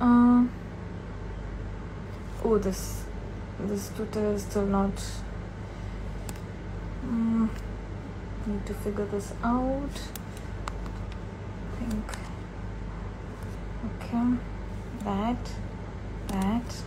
Um 0.00 0.50
oh 2.44 2.58
this 2.58 3.04
this 3.58 3.88
twitter 3.96 4.32
is 4.32 4.42
still 4.42 4.66
not 4.66 4.92
mm, 7.04 7.48
need 8.46 8.66
to 8.66 8.74
figure 8.74 9.06
this 9.06 9.32
out. 9.42 10.00
I 11.72 11.84
think. 11.84 12.18
Okay. 13.86 14.36
That 15.04 15.36
that 16.28 16.82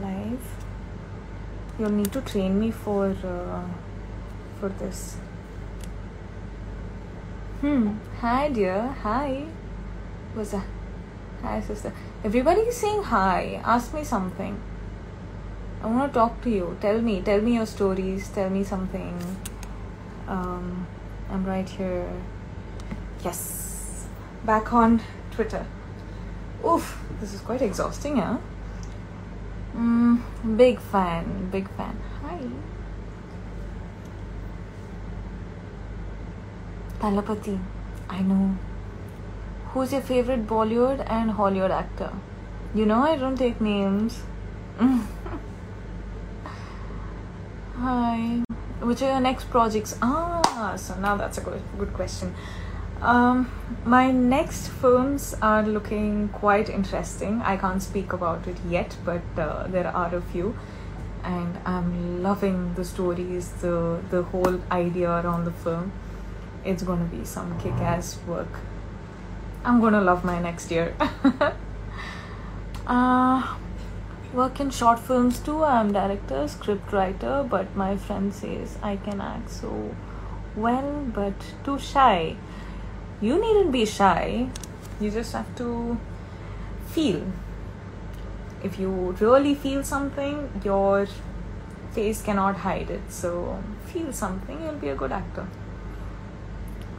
live 0.00 0.40
you'll 1.78 1.90
need 1.90 2.12
to 2.12 2.20
train 2.20 2.60
me 2.60 2.70
for 2.70 3.16
uh, 3.24 3.64
for 4.58 4.68
this 4.68 5.16
Hmm. 7.60 7.98
Hi, 8.20 8.48
dear. 8.48 8.96
Hi. 9.02 9.44
What's 10.32 10.52
that? 10.52 10.64
Hi, 11.42 11.60
sister. 11.60 11.92
Everybody 12.24 12.62
is 12.62 12.76
saying 12.78 13.02
hi. 13.02 13.60
Ask 13.62 13.92
me 13.92 14.02
something. 14.02 14.58
I 15.82 15.86
want 15.86 16.10
to 16.10 16.18
talk 16.18 16.40
to 16.44 16.50
you. 16.50 16.78
Tell 16.80 17.02
me. 17.02 17.20
Tell 17.20 17.42
me 17.42 17.56
your 17.56 17.66
stories. 17.66 18.28
Tell 18.28 18.48
me 18.48 18.64
something. 18.64 19.36
Um, 20.26 20.86
I'm 21.30 21.44
right 21.44 21.68
here. 21.68 22.10
Yes. 23.22 24.06
Back 24.46 24.72
on 24.72 25.02
Twitter. 25.30 25.66
Oof, 26.66 26.98
this 27.20 27.34
is 27.34 27.40
quite 27.42 27.60
exhausting, 27.60 28.16
yeah? 28.16 28.38
Mm, 29.76 30.22
big 30.56 30.80
fan, 30.80 31.50
big 31.50 31.68
fan. 31.76 31.98
Hi. 32.22 32.40
Thalapathy, 37.00 37.58
I 38.10 38.20
know. 38.20 38.56
Who's 39.72 39.92
your 39.92 40.02
favorite 40.02 40.46
Bollywood 40.46 41.02
and 41.10 41.30
Hollywood 41.30 41.70
actor? 41.70 42.12
You 42.74 42.84
know 42.84 43.02
I 43.02 43.16
don't 43.16 43.36
take 43.36 43.58
names. 43.58 44.22
Hi. 47.76 48.42
Which 48.80 49.00
are 49.00 49.12
your 49.12 49.20
next 49.20 49.48
projects? 49.50 49.96
Ah, 50.02 50.74
so 50.76 50.94
now 50.96 51.16
that's 51.16 51.38
a 51.38 51.40
good, 51.40 51.62
good 51.78 51.94
question. 51.94 52.34
Um, 53.00 53.50
my 53.86 54.10
next 54.10 54.68
films 54.68 55.34
are 55.40 55.62
looking 55.62 56.28
quite 56.28 56.68
interesting. 56.68 57.40
I 57.40 57.56
can't 57.56 57.82
speak 57.82 58.12
about 58.12 58.46
it 58.46 58.58
yet, 58.68 58.94
but 59.06 59.22
uh, 59.38 59.66
there 59.68 59.86
are 59.86 60.14
a 60.14 60.20
few, 60.20 60.54
and 61.24 61.56
I'm 61.64 62.22
loving 62.22 62.74
the 62.74 62.84
stories, 62.84 63.48
the 63.62 64.02
the 64.10 64.22
whole 64.24 64.60
idea 64.70 65.08
around 65.08 65.46
the 65.46 65.52
film. 65.52 65.92
It's 66.64 66.82
gonna 66.82 67.04
be 67.04 67.24
some 67.24 67.58
kick-ass 67.58 68.18
work. 68.26 68.60
I'm 69.64 69.80
gonna 69.80 70.00
love 70.00 70.24
my 70.24 70.40
next 70.40 70.70
year. 70.70 70.94
uh, 72.86 73.56
work 74.32 74.60
in 74.60 74.70
short 74.70 74.98
films 74.98 75.38
too. 75.38 75.64
I'm 75.64 75.92
director, 75.92 76.46
script 76.48 76.92
writer, 76.92 77.44
but 77.48 77.74
my 77.76 77.96
friend 77.96 78.34
says 78.34 78.76
I 78.82 78.96
can 78.96 79.20
act 79.20 79.50
so 79.50 79.94
well, 80.56 81.04
but 81.14 81.34
too 81.64 81.78
shy. 81.78 82.36
You 83.20 83.40
needn't 83.40 83.72
be 83.72 83.84
shy. 83.86 84.48
You 85.00 85.10
just 85.10 85.32
have 85.32 85.54
to 85.56 85.98
feel. 86.88 87.24
If 88.62 88.78
you 88.78 89.16
really 89.20 89.54
feel 89.54 89.82
something, 89.82 90.60
your 90.64 91.06
face 91.92 92.22
cannot 92.22 92.56
hide 92.56 92.90
it. 92.90 93.00
So 93.10 93.62
feel 93.86 94.12
something, 94.12 94.62
you'll 94.62 94.74
be 94.74 94.88
a 94.88 94.94
good 94.94 95.12
actor. 95.12 95.46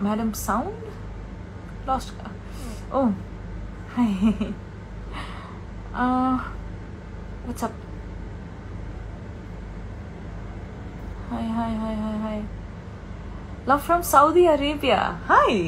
Madam 0.01 0.33
sound 0.33 0.85
lost 1.87 2.11
oh 2.93 3.01
what's up 7.45 7.79
hi 11.31 11.49
hi 11.57 11.75
hi 11.75 11.95
hi 11.95 12.19
hi 12.19 12.41
love 13.69 13.79
from 13.79 14.03
Saudi 14.03 14.47
Arabia 14.47 14.99
hi 15.31 15.59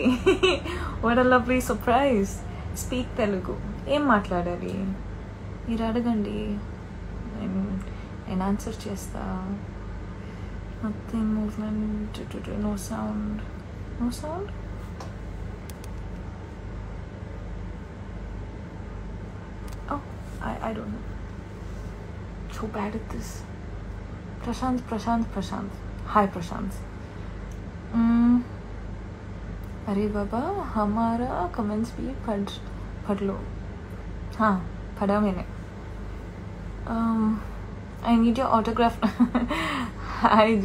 what 1.01 1.19
a 1.19 1.27
lovely 1.33 1.61
surprise 1.61 2.29
speak 2.75 3.17
Telugu 3.17 3.55
ఏం 3.87 4.07
మాట్లాడాలి? 4.07 4.75
మీరు 5.67 5.83
అడగండి. 5.83 6.39
నేను 8.27 8.43
answer 8.45 8.77
చేస్తా. 8.87 9.23
Nothing 10.83 11.33
movement 11.35 12.61
no 12.63 12.77
sound 12.77 13.41
sound? 14.11 14.49
Oh, 19.89 20.01
I, 20.41 20.69
I 20.69 20.73
don't 20.73 20.91
know. 20.91 20.99
So 22.51 22.67
bad 22.67 22.95
at 22.95 23.09
this. 23.09 23.43
Prashant, 24.43 24.79
Prashant, 24.81 25.25
Prashant. 25.25 25.69
Hi, 26.05 26.27
Prashant. 26.27 26.71
Mm. 27.93 28.43
अरे 29.89 30.07
बाबा 30.07 30.39
हमारा 30.73 31.47
comments 31.55 31.91
भी 31.95 32.13
पढ़ 32.25 32.43
पढ़ 33.07 33.19
लो 33.19 33.33
हाँ 34.37 34.55
पढ़ा 34.99 35.19
मैंने 35.19 35.43
I 38.07 38.15
need 38.17 38.39
your 38.39 38.47
autograph 38.47 39.03
hi 40.21 40.55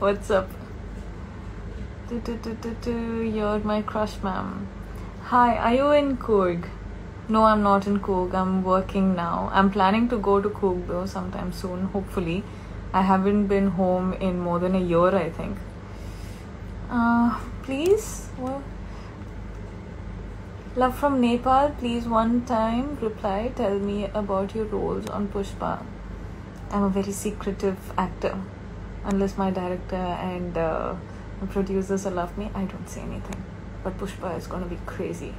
what's 0.00 0.30
up? 0.30 0.65
Du- 2.08 2.20
du- 2.20 2.36
du- 2.36 2.54
du- 2.62 2.76
du, 2.84 3.22
you're 3.36 3.58
my 3.68 3.82
crush 3.82 4.12
ma'am 4.24 4.50
hi 5.30 5.56
are 5.68 5.72
you 5.76 5.86
in 6.00 6.10
Coorg 6.26 6.68
no 7.28 7.42
I'm 7.46 7.64
not 7.64 7.88
in 7.92 7.96
Coorg 8.08 8.34
I'm 8.40 8.52
working 8.62 9.08
now 9.16 9.50
I'm 9.52 9.70
planning 9.76 10.06
to 10.12 10.18
go 10.28 10.34
to 10.40 10.52
Coorg 10.58 10.86
though 10.90 11.06
sometime 11.14 11.50
soon 11.52 11.82
hopefully 11.94 12.36
I 12.92 13.02
haven't 13.02 13.48
been 13.48 13.66
home 13.78 14.12
in 14.28 14.38
more 14.38 14.60
than 14.60 14.76
a 14.76 14.84
year 14.92 15.08
I 15.22 15.30
think 15.30 15.58
uh, 16.90 17.40
please 17.64 18.28
what? 18.36 18.62
Love 20.76 20.96
from 20.96 21.20
Nepal, 21.20 21.70
please 21.78 22.06
one 22.06 22.44
time 22.44 22.96
reply. 23.00 23.50
Tell 23.56 23.78
me 23.78 24.04
about 24.14 24.54
your 24.54 24.66
roles 24.66 25.06
on 25.08 25.26
Pushpa. 25.28 25.82
I'm 26.70 26.82
a 26.84 26.88
very 26.90 27.12
secretive 27.12 27.92
actor. 27.98 28.38
Unless 29.04 29.38
my 29.38 29.50
director 29.50 29.96
and 29.96 30.58
uh, 30.58 30.94
producers 31.44 32.06
love 32.06 32.36
me, 32.38 32.50
I 32.54 32.64
don't 32.64 32.88
say 32.88 33.02
anything. 33.02 33.44
But 33.84 33.98
Pushpa 33.98 34.36
is 34.38 34.46
gonna 34.46 34.66
be 34.66 34.78
crazy. 34.86 35.34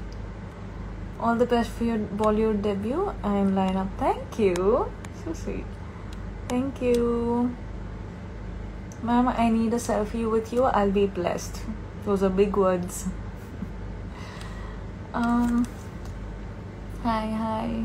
All 1.19 1.35
the 1.35 1.45
best 1.47 1.71
for 1.71 1.83
your 1.83 1.97
Bollywood 1.97 2.61
debut 2.61 3.11
and 3.23 3.55
lineup. 3.55 3.89
Thank 3.97 4.37
you. 4.37 4.91
So 5.25 5.33
sweet. 5.33 5.65
Thank 6.47 6.81
you. 6.81 7.55
Ma'am, 9.01 9.27
I 9.27 9.49
need 9.49 9.73
a 9.73 9.77
selfie 9.77 10.29
with 10.29 10.53
you. 10.53 10.63
I'll 10.63 10.91
be 10.91 11.07
blessed. 11.07 11.61
Those 12.05 12.21
are 12.23 12.29
big 12.29 12.55
words. 12.55 13.05
Um, 15.13 15.65
hi, 17.01 17.31
hi. 17.31 17.83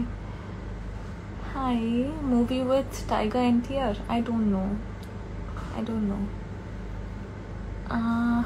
Hi, 1.54 1.76
movie 1.76 2.62
with 2.62 3.06
Tiger 3.08 3.38
NTR. 3.38 3.96
I 4.08 4.20
don't 4.20 4.50
know. 4.50 4.76
I 5.74 5.80
don't 5.80 6.08
know. 6.08 6.41
Uh, 7.90 8.44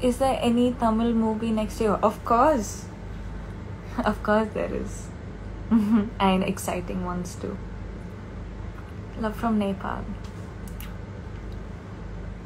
is 0.00 0.18
there 0.18 0.38
any 0.40 0.72
Tamil 0.72 1.12
movie 1.12 1.50
next 1.50 1.80
year? 1.80 1.92
Of 2.02 2.24
course. 2.24 2.86
Of 4.04 4.22
course, 4.22 4.48
there 4.54 4.72
is. 4.72 5.08
and 6.20 6.44
exciting 6.44 7.04
ones 7.04 7.36
too. 7.36 7.56
Love 9.20 9.36
from 9.36 9.58
Nepal. 9.58 10.04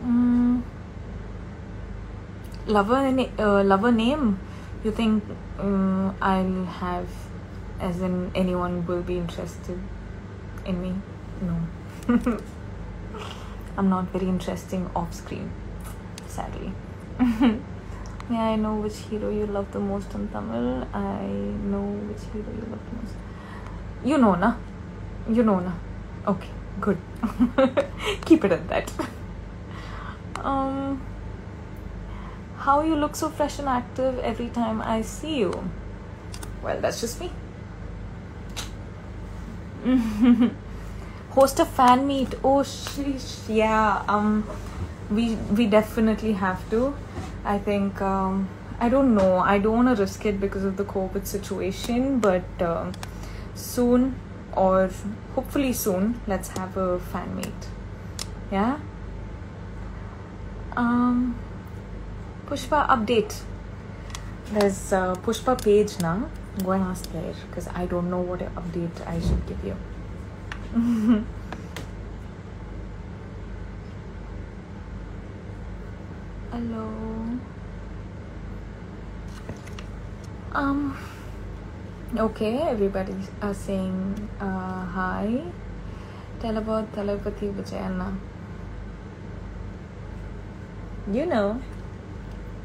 Mm. 0.05 0.63
Lover, 2.67 3.27
uh, 3.39 3.65
lover 3.65 3.91
name? 3.91 4.39
You 4.85 4.93
think 4.93 5.25
um, 5.59 6.15
I'll 6.21 6.65
have, 6.65 7.09
as 7.81 8.01
in 8.01 8.31
anyone 8.35 8.87
will 8.87 9.03
be 9.03 9.17
interested 9.17 9.81
in 10.65 10.83
me? 10.83 10.95
No. 11.41 12.39
I'm 13.79 13.89
not 13.89 14.07
very 14.07 14.27
interesting 14.27 14.91
off 14.97 15.15
screen, 15.15 15.53
sadly. 16.27 16.73
May 18.29 18.37
I 18.37 18.57
know 18.57 18.75
which 18.75 18.97
hero 18.97 19.31
you 19.31 19.47
love 19.47 19.71
the 19.71 19.79
most 19.79 20.13
in 20.15 20.27
Tamil? 20.31 20.85
I 20.93 21.23
know 21.71 21.85
which 22.09 22.25
hero 22.33 22.51
you 22.57 22.67
love 22.73 22.83
the 22.91 22.97
most. 22.97 23.15
You 24.05 24.19
know, 24.19 24.35
na? 24.35 24.57
You 25.31 25.45
know, 25.45 25.61
na? 25.61 25.75
Okay, 26.27 26.51
good. 26.81 26.99
Keep 28.25 28.47
it 28.47 28.53
at 28.53 28.69
that. 28.69 28.93
Um, 30.41 31.01
how 32.57 32.83
you 32.83 32.97
look 32.97 33.15
so 33.15 33.31
fresh 33.31 33.61
and 33.61 33.69
active 33.69 34.19
every 34.19 34.49
time 34.49 34.83
I 34.83 35.03
see 35.03 35.39
you. 35.39 35.71
Well, 36.65 36.81
that's 36.81 37.01
just 37.01 37.21
me. 37.21 37.31
Host 41.39 41.61
a 41.61 41.65
fan 41.65 42.05
meet. 42.05 42.35
Oh, 42.43 42.63
sheesh. 42.69 43.49
Yeah. 43.49 44.03
Um, 44.09 44.45
we 45.09 45.37
we 45.59 45.67
definitely 45.67 46.33
have 46.33 46.69
to. 46.71 46.95
I 47.45 47.59
think. 47.59 48.01
Um, 48.03 48.49
I 48.81 48.89
don't 48.89 49.15
know. 49.15 49.39
I 49.39 49.59
don't 49.59 49.77
want 49.77 49.97
to 49.97 50.03
risk 50.03 50.27
it 50.27 50.41
because 50.41 50.65
of 50.65 50.77
the 50.77 50.85
COVID 50.85 51.29
situation, 51.29 52.19
but 52.19 52.65
um, 52.69 52.91
soon 53.55 54.17
or 54.53 54.91
hopefully 55.37 55.73
soon, 55.73 56.21
let's 56.27 56.49
have 56.57 56.77
a 56.77 56.99
fan 56.99 57.37
meet. 57.37 57.69
Yeah. 58.51 58.81
Um, 60.77 61.37
Pushpa 62.47 62.89
update. 62.89 63.39
There's 64.51 64.91
a 64.91 65.05
Pushpa 65.23 65.55
page 65.63 66.01
now. 66.01 66.29
Go 66.65 66.73
and 66.73 66.83
ask 66.83 67.13
there 67.13 67.33
because 67.47 67.69
I 67.69 67.87
don't 67.87 68.11
know 68.11 68.21
what 68.33 68.41
update 68.41 69.07
I 69.07 69.21
should 69.21 69.47
give 69.47 69.65
you. 69.65 69.77
Hello. 76.53 76.85
Um. 80.53 80.95
Okay, 82.15 82.59
everybody 82.59 83.15
are 83.41 83.55
saying 83.55 84.29
uh, 84.39 84.85
hi. 84.85 85.41
Tell 86.41 86.59
about 86.59 86.93
Thalapathy 86.93 87.51
Vijayana. 87.55 88.15
You 91.11 91.25
know. 91.25 91.63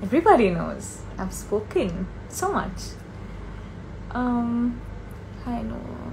Everybody 0.02 0.50
knows. 0.50 1.04
I've 1.18 1.32
spoken 1.34 2.08
so 2.28 2.52
much. 2.52 3.00
Um, 4.12 4.82
I 5.46 5.62
know. 5.62 6.04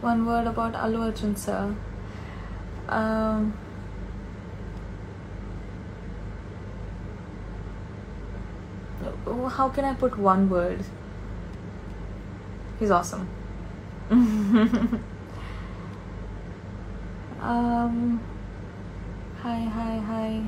One 0.00 0.24
word 0.24 0.46
about 0.46 0.74
Allu 0.74 1.02
Arjun 1.02 1.36
sir. 1.36 1.74
Um, 2.88 3.52
how 9.48 9.68
can 9.68 9.84
I 9.84 9.94
put 9.94 10.18
one 10.18 10.48
word? 10.48 10.82
He's 12.78 12.90
awesome. 12.90 13.28
um, 14.10 15.04
hi, 19.42 19.58
hi, 19.76 19.98
hi. 19.98 20.42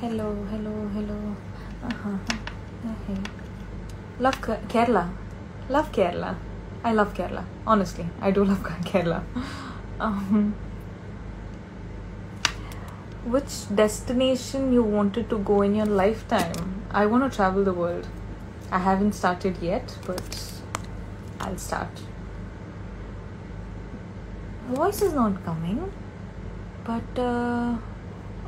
Hello, 0.00 0.34
hello, 0.50 0.88
hello. 0.88 1.36
Uh-huh. 1.84 2.16
Hey. 3.06 3.16
Love 4.18 4.40
Kerala. 4.42 5.08
Love 5.70 5.90
Kerala. 5.90 6.36
I 6.84 6.92
love 6.92 7.14
Kerala. 7.14 7.44
Honestly, 7.66 8.08
I 8.20 8.30
do 8.30 8.44
love 8.44 8.62
Kerala. 8.84 9.22
Um, 10.00 10.54
which 13.24 13.74
destination 13.74 14.72
you 14.72 14.82
wanted 14.82 15.30
to 15.30 15.38
go 15.38 15.62
in 15.62 15.74
your 15.74 15.86
lifetime? 15.86 16.82
I 16.90 17.06
want 17.06 17.30
to 17.30 17.36
travel 17.36 17.62
the 17.62 17.72
world. 17.72 18.08
I 18.70 18.78
haven't 18.78 19.12
started 19.12 19.58
yet, 19.62 19.96
but 20.06 20.52
I'll 21.40 21.58
start. 21.58 22.02
Voice 24.68 25.02
is 25.02 25.12
not 25.12 25.44
coming, 25.44 25.92
but 26.84 27.18
uh, 27.18 27.76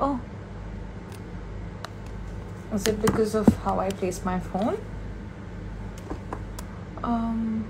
oh, 0.01 0.20
is 2.73 2.87
it 2.87 3.01
because 3.01 3.35
of 3.35 3.47
how 3.59 3.79
I 3.79 3.90
place 3.90 4.25
my 4.25 4.40
phone? 4.40 4.79
Um, 7.03 7.66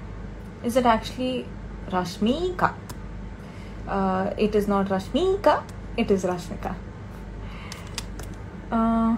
is 0.64 0.76
it 0.76 0.86
actually 0.86 1.46
Rashmika? 1.88 2.74
Uh, 3.86 4.32
it 4.38 4.54
is 4.54 4.66
not 4.66 4.86
Rashmika, 4.86 5.62
it 5.96 6.10
is 6.10 6.24
Rashmika. 6.24 6.74
Uh, 8.70 9.16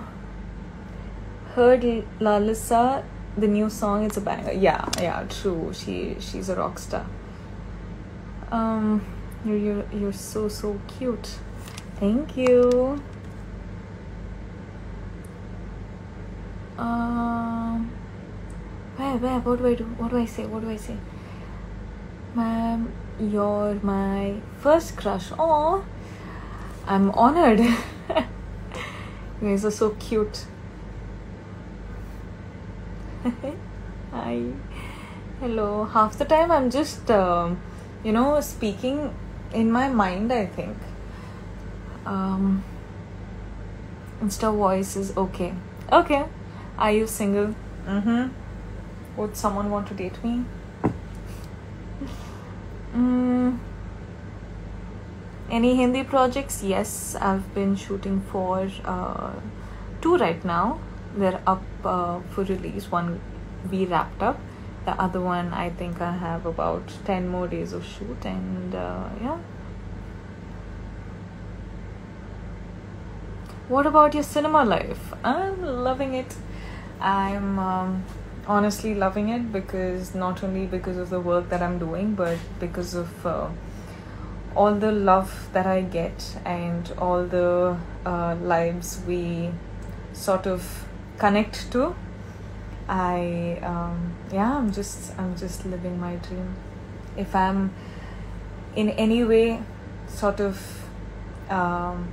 heard 1.54 1.82
Lalisa, 2.20 3.04
the 3.36 3.46
new 3.46 3.70
song, 3.70 4.04
it's 4.04 4.16
a 4.16 4.20
banger. 4.20 4.52
Yeah, 4.52 4.84
yeah, 4.98 5.24
true. 5.28 5.72
She 5.72 6.16
she's 6.20 6.48
a 6.48 6.56
rock 6.56 6.78
star. 6.78 7.06
Um, 8.50 9.04
you're 9.44 9.56
you're, 9.56 9.84
you're 9.92 10.12
so 10.12 10.48
so 10.48 10.80
cute. 10.98 11.38
Thank 12.00 12.36
you. 12.36 13.00
Um, 16.76 17.90
where 18.96 19.16
where 19.16 19.40
what 19.40 19.58
do 19.58 19.66
I 19.66 19.74
do? 19.74 19.84
What 19.84 20.10
do 20.10 20.18
I 20.18 20.26
say? 20.26 20.44
What 20.46 20.62
do 20.62 20.70
I 20.70 20.76
say? 20.76 20.96
Ma'am, 22.36 22.92
you're 23.18 23.76
my 23.82 24.34
first 24.58 24.94
crush. 24.98 25.32
Oh, 25.38 25.82
I'm 26.86 27.10
honored. 27.12 27.60
you 27.60 27.74
guys 29.40 29.64
are 29.64 29.70
so 29.70 29.96
cute. 29.98 30.44
Hi. 34.12 34.52
Hello. 35.40 35.84
Half 35.84 36.18
the 36.18 36.26
time 36.26 36.52
I'm 36.52 36.68
just, 36.68 37.10
um, 37.10 37.58
you 38.04 38.12
know, 38.12 38.38
speaking 38.42 39.14
in 39.54 39.72
my 39.72 39.88
mind, 39.88 40.30
I 40.30 40.44
think. 40.44 40.76
Um, 42.04 42.62
Insta 44.20 44.54
voice 44.54 44.94
is 44.94 45.16
okay. 45.16 45.54
Okay. 45.90 46.26
Are 46.76 46.92
you 46.92 47.06
single? 47.06 47.54
Mm-hmm. 47.86 48.28
Would 49.16 49.38
someone 49.38 49.70
want 49.70 49.88
to 49.88 49.94
date 49.94 50.22
me? 50.22 50.44
Mm. 52.96 53.58
Any 55.50 55.76
Hindi 55.76 56.02
projects? 56.02 56.62
Yes, 56.62 57.14
I've 57.20 57.54
been 57.54 57.76
shooting 57.76 58.20
for 58.32 58.68
uh, 58.84 59.32
two 60.00 60.16
right 60.16 60.42
now. 60.44 60.78
They're 61.16 61.40
up 61.46 61.62
uh, 61.84 62.20
for 62.30 62.44
release. 62.44 62.90
One 62.90 63.20
we 63.70 63.84
wrapped 63.84 64.22
up. 64.22 64.40
The 64.86 64.92
other 64.92 65.20
one, 65.20 65.52
I 65.52 65.70
think 65.70 66.00
I 66.00 66.12
have 66.12 66.46
about 66.46 66.92
10 67.04 67.28
more 67.28 67.48
days 67.48 67.72
of 67.72 67.84
shoot, 67.84 68.24
and 68.24 68.74
uh, 68.74 69.08
yeah. 69.20 69.38
What 73.68 73.86
about 73.86 74.14
your 74.14 74.22
cinema 74.22 74.64
life? 74.64 75.12
I'm 75.24 75.60
loving 75.62 76.14
it. 76.14 76.36
I'm 77.00 77.58
um, 77.58 78.04
honestly 78.46 78.94
loving 78.94 79.28
it 79.28 79.52
because 79.52 80.14
not 80.14 80.42
only 80.42 80.66
because 80.66 80.96
of 80.96 81.10
the 81.10 81.20
work 81.20 81.48
that 81.48 81.62
I'm 81.62 81.78
doing, 81.78 82.14
but 82.14 82.38
because 82.60 82.94
of 82.94 83.26
uh, 83.26 83.48
all 84.54 84.74
the 84.74 84.92
love 84.92 85.48
that 85.52 85.66
I 85.66 85.82
get 85.82 86.38
and 86.44 86.92
all 86.98 87.24
the 87.24 87.76
uh, 88.04 88.34
lives 88.36 89.02
we 89.06 89.50
sort 90.12 90.46
of 90.46 90.86
connect 91.18 91.70
to. 91.72 91.94
I 92.88 93.58
um, 93.62 94.14
yeah, 94.32 94.56
I'm 94.56 94.72
just 94.72 95.18
I'm 95.18 95.36
just 95.36 95.66
living 95.66 95.98
my 95.98 96.16
dream. 96.16 96.54
If 97.16 97.34
I'm 97.34 97.72
in 98.76 98.90
any 98.90 99.24
way 99.24 99.62
sort 100.08 100.40
of 100.40 100.84
um, 101.50 102.08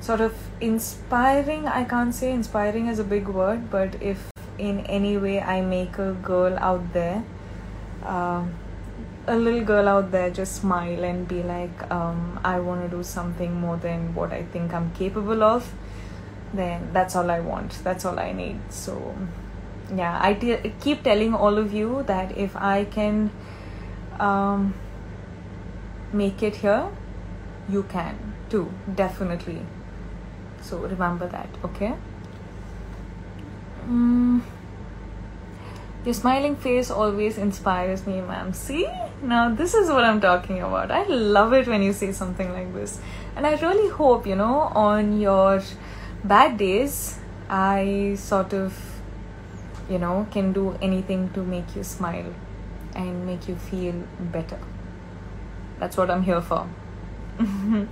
sort 0.00 0.20
of 0.20 0.34
inspiring 0.60 1.66
i 1.68 1.84
can't 1.84 2.14
say 2.14 2.32
inspiring 2.32 2.86
is 2.86 2.98
a 2.98 3.04
big 3.04 3.28
word 3.28 3.70
but 3.70 3.94
if 4.02 4.30
in 4.68 4.80
any 4.98 5.16
way 5.16 5.40
i 5.40 5.60
make 5.60 5.98
a 5.98 6.12
girl 6.30 6.58
out 6.58 6.92
there 6.92 7.22
um, 8.04 8.52
a 9.26 9.36
little 9.36 9.64
girl 9.64 9.88
out 9.88 10.10
there 10.10 10.30
just 10.30 10.56
smile 10.56 11.04
and 11.04 11.28
be 11.28 11.42
like 11.42 11.90
um, 11.90 12.40
i 12.44 12.58
want 12.58 12.82
to 12.82 12.96
do 12.96 13.02
something 13.02 13.54
more 13.60 13.76
than 13.76 14.14
what 14.14 14.32
i 14.32 14.42
think 14.54 14.72
i'm 14.72 14.90
capable 14.92 15.42
of 15.42 15.72
then 16.52 16.88
that's 16.92 17.14
all 17.14 17.30
i 17.30 17.40
want 17.40 17.78
that's 17.84 18.04
all 18.04 18.18
i 18.18 18.32
need. 18.32 18.58
So 18.70 19.14
yeah 19.94 20.18
I 20.20 20.34
keep 20.80 21.02
telling 21.02 21.34
all 21.34 21.58
of 21.58 21.72
you 21.72 22.04
that 22.06 22.36
if 22.36 22.56
i 22.56 22.84
can 22.84 23.30
um, 24.18 24.74
make 26.12 26.42
it 26.42 26.56
here 26.56 26.88
you 27.68 27.84
can 27.84 28.34
too 28.48 28.72
definitely. 28.94 29.60
So 30.62 30.78
remember 30.78 31.28
that 31.28 31.48
okay 31.64 31.94
mm. 33.88 34.40
your 36.04 36.14
smiling 36.14 36.56
face 36.56 36.90
always 36.90 37.38
inspires 37.38 38.06
me 38.06 38.20
ma'am 38.20 38.52
see 38.52 38.86
now 39.22 39.52
this 39.54 39.74
is 39.74 39.88
what 39.88 40.04
i'm 40.04 40.20
talking 40.20 40.60
about 40.60 40.90
i 40.90 41.02
love 41.06 41.52
it 41.52 41.66
when 41.66 41.82
you 41.82 41.92
say 41.92 42.12
something 42.12 42.52
like 42.52 42.72
this 42.74 43.00
and 43.36 43.46
i 43.46 43.54
really 43.60 43.88
hope 43.90 44.26
you 44.26 44.36
know 44.36 44.60
on 44.84 45.20
your 45.20 45.62
bad 46.24 46.56
days 46.56 47.18
i 47.48 48.14
sort 48.18 48.52
of 48.52 48.78
you 49.88 49.98
know 49.98 50.26
can 50.30 50.52
do 50.52 50.76
anything 50.80 51.28
to 51.30 51.42
make 51.42 51.74
you 51.76 51.82
smile 51.82 52.32
and 52.94 53.26
make 53.26 53.48
you 53.48 53.56
feel 53.56 53.94
better 54.20 54.58
that's 55.78 55.96
what 55.96 56.10
i'm 56.10 56.22
here 56.22 56.40
for 56.40 56.68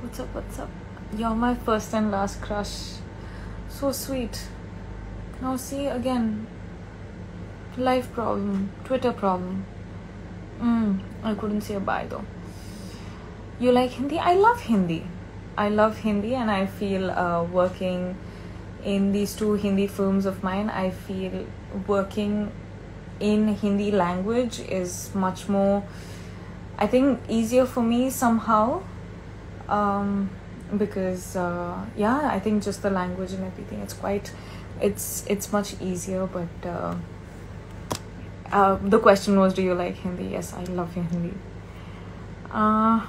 What's 0.00 0.18
up? 0.18 0.34
What's 0.34 0.58
up? 0.58 0.70
You're 1.14 1.34
my 1.34 1.54
first 1.54 1.92
and 1.92 2.10
last 2.10 2.40
crush. 2.40 2.94
So 3.80 3.92
sweet. 3.92 4.46
Now, 5.40 5.56
see 5.56 5.86
again. 5.86 6.46
Life 7.78 8.12
problem, 8.12 8.68
Twitter 8.84 9.10
problem. 9.10 9.64
Mm, 10.60 11.00
I 11.22 11.34
couldn't 11.34 11.62
say 11.62 11.76
a 11.76 11.80
bye 11.80 12.06
though. 12.06 12.24
You 13.58 13.72
like 13.72 13.92
Hindi? 13.92 14.18
I 14.18 14.34
love 14.34 14.60
Hindi. 14.60 15.06
I 15.56 15.70
love 15.70 15.96
Hindi, 15.96 16.34
and 16.34 16.50
I 16.50 16.66
feel 16.66 17.10
uh, 17.10 17.42
working 17.44 18.16
in 18.84 19.12
these 19.12 19.34
two 19.34 19.54
Hindi 19.54 19.86
films 19.86 20.26
of 20.26 20.42
mine, 20.42 20.68
I 20.68 20.90
feel 20.90 21.46
working 21.86 22.52
in 23.18 23.48
Hindi 23.54 23.92
language 23.92 24.60
is 24.60 25.10
much 25.14 25.48
more, 25.48 25.82
I 26.76 26.86
think, 26.86 27.18
easier 27.30 27.64
for 27.64 27.82
me 27.82 28.10
somehow 28.10 28.82
um, 29.70 30.28
because 30.76 31.36
uh, 31.36 31.84
yeah 31.96 32.28
i 32.30 32.38
think 32.38 32.62
just 32.62 32.82
the 32.82 32.90
language 32.90 33.32
and 33.32 33.44
everything 33.44 33.80
it's 33.80 33.94
quite 33.94 34.32
it's 34.80 35.24
it's 35.26 35.52
much 35.52 35.80
easier 35.80 36.26
but 36.26 36.68
uh, 36.68 36.94
uh, 38.52 38.76
the 38.82 38.98
question 38.98 39.38
was 39.38 39.54
do 39.54 39.62
you 39.62 39.74
like 39.74 39.96
hindi? 39.96 40.24
Yes 40.24 40.54
i 40.54 40.64
love 40.64 40.92
hindi. 40.94 41.34
Uh, 42.50 43.06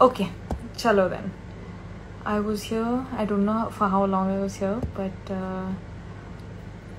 okay 0.00 0.30
chalo 0.76 1.08
then. 1.08 1.32
I 2.24 2.38
was 2.40 2.62
here 2.62 3.06
i 3.16 3.24
don't 3.24 3.44
know 3.44 3.68
for 3.70 3.88
how 3.88 4.04
long 4.04 4.30
i 4.30 4.38
was 4.38 4.56
here 4.56 4.80
but 4.94 5.32
uh, 5.32 5.66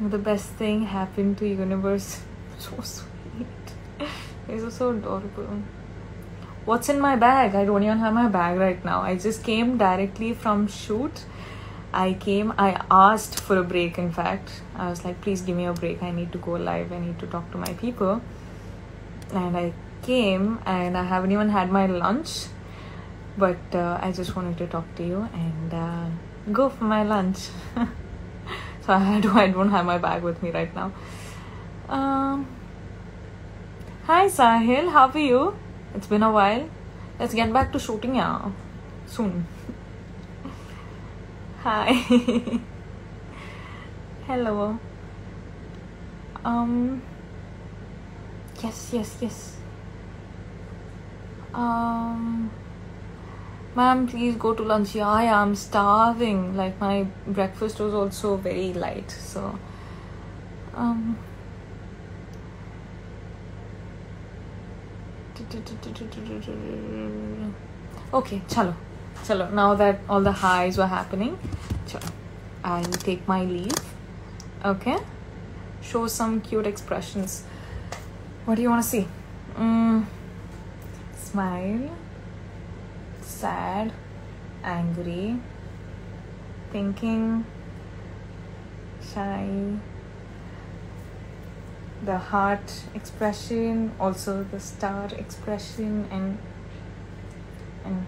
the 0.01 0.17
best 0.17 0.49
thing 0.61 0.83
happened 0.83 1.37
to 1.39 1.47
universe. 1.47 2.21
So 2.59 2.79
sweet. 2.81 3.47
It's 4.47 4.77
so 4.77 4.91
adorable 4.91 5.63
what's 6.65 6.89
in 6.89 6.99
my 6.99 7.15
bag? 7.15 7.55
I 7.55 7.65
don't 7.65 7.83
even 7.83 7.99
have 7.99 8.13
my 8.13 8.27
bag 8.27 8.57
right 8.57 8.83
now. 8.83 9.01
I 9.01 9.17
just 9.17 9.43
came 9.43 9.77
directly 9.77 10.33
from 10.33 10.67
shoot. 10.67 11.25
I 11.93 12.13
came 12.13 12.53
i 12.57 12.83
asked 12.89 13.39
for 13.39 13.57
a 13.57 13.63
break 13.63 13.97
in 13.99 14.11
fact. 14.11 14.61
I 14.75 14.89
was 14.89 15.05
like 15.05 15.21
please 15.21 15.41
give 15.41 15.55
me 15.55 15.65
a 15.65 15.73
break. 15.73 16.01
I 16.03 16.11
need 16.11 16.31
to 16.31 16.37
go 16.39 16.53
live. 16.53 16.91
I 16.91 16.99
need 16.99 17.19
to 17.19 17.27
talk 17.27 17.51
to 17.51 17.57
my 17.57 17.73
people. 17.73 18.21
And 19.31 19.57
i 19.57 19.73
came 20.03 20.59
and 20.65 20.97
i 20.97 21.03
haven't 21.03 21.31
even 21.31 21.47
had 21.47 21.71
my 21.71 21.85
lunch 21.85 22.47
but 23.37 23.73
uh, 23.73 23.97
i 24.01 24.11
just 24.11 24.35
wanted 24.35 24.57
to 24.57 24.67
talk 24.67 24.83
to 24.95 25.01
you 25.01 25.29
and 25.33 25.73
uh, 25.73 26.07
go 26.51 26.69
for 26.69 26.83
my 26.83 27.03
lunch. 27.03 27.47
So 28.85 28.91
I, 28.91 29.21
do, 29.21 29.31
I 29.31 29.47
don't 29.47 29.69
have 29.69 29.85
my 29.85 29.97
bag 29.97 30.23
with 30.23 30.43
me 30.43 30.51
right 30.51 30.73
now. 30.75 30.91
Um, 31.87 32.47
hi 34.07 34.27
sahil 34.27 34.91
how 34.91 35.07
are 35.07 35.19
you 35.19 35.55
it's 35.95 36.07
been 36.07 36.23
a 36.23 36.31
while. 36.31 36.69
Let's 37.19 37.33
get 37.33 37.53
back 37.53 37.71
to 37.73 37.79
shooting 37.79 38.15
yeah. 38.15 38.51
Soon. 39.07 39.45
Hi. 41.61 41.93
Hello. 44.27 44.79
Um 46.43 47.01
yes 48.61 48.89
yes 48.93 49.17
yes. 49.21 49.57
Um 51.53 52.49
ma'am 53.75 54.07
please 54.07 54.35
go 54.35 54.53
to 54.53 54.63
lunch. 54.63 54.95
Yeah 54.95 55.09
i 55.09 55.23
am 55.25 55.55
starving. 55.55 56.57
Like 56.57 56.79
my 56.81 57.07
breakfast 57.27 57.79
was 57.79 57.93
also 57.93 58.35
very 58.37 58.73
light 58.73 59.11
so 59.11 59.57
um 60.75 61.17
okay 68.13 68.41
chalo. 68.47 68.75
Chalo. 69.23 69.51
Now 69.51 69.75
that 69.75 69.99
all 70.09 70.21
the 70.21 70.31
highs 70.31 70.77
were 70.77 70.87
happening 70.87 71.37
chalo. 71.87 72.11
I'll 72.63 72.83
take 72.83 73.27
my 73.27 73.43
leave. 73.43 73.71
Okay? 74.63 74.97
Show 75.81 76.07
some 76.07 76.39
cute 76.39 76.65
expressions. 76.65 77.43
What 78.45 78.55
do 78.55 78.61
you 78.61 78.69
want 78.69 78.83
to 78.83 78.89
see? 78.89 79.07
Mm, 79.55 80.05
smile. 81.15 81.89
Sad. 83.21 83.91
Angry. 84.63 85.37
Thinking. 86.71 87.45
Shy 89.01 89.77
the 92.05 92.17
heart 92.17 92.83
expression 92.93 93.91
also 93.99 94.43
the 94.43 94.59
star 94.59 95.07
expression 95.17 96.07
and 96.11 96.37
and 97.85 98.05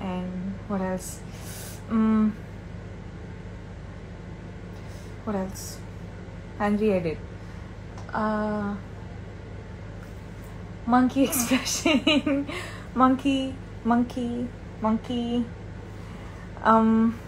and 0.00 0.54
what 0.68 0.80
else? 0.80 1.20
Mm, 1.90 2.32
what 5.24 5.36
else? 5.36 5.78
Angry 6.58 6.94
i 6.94 6.98
did. 7.00 7.18
Uh 8.12 8.74
monkey 10.86 11.24
expression. 11.28 12.46
Monkey 12.94 13.54
monkey 13.84 14.48
monkey. 14.80 15.44
Um 16.62 17.18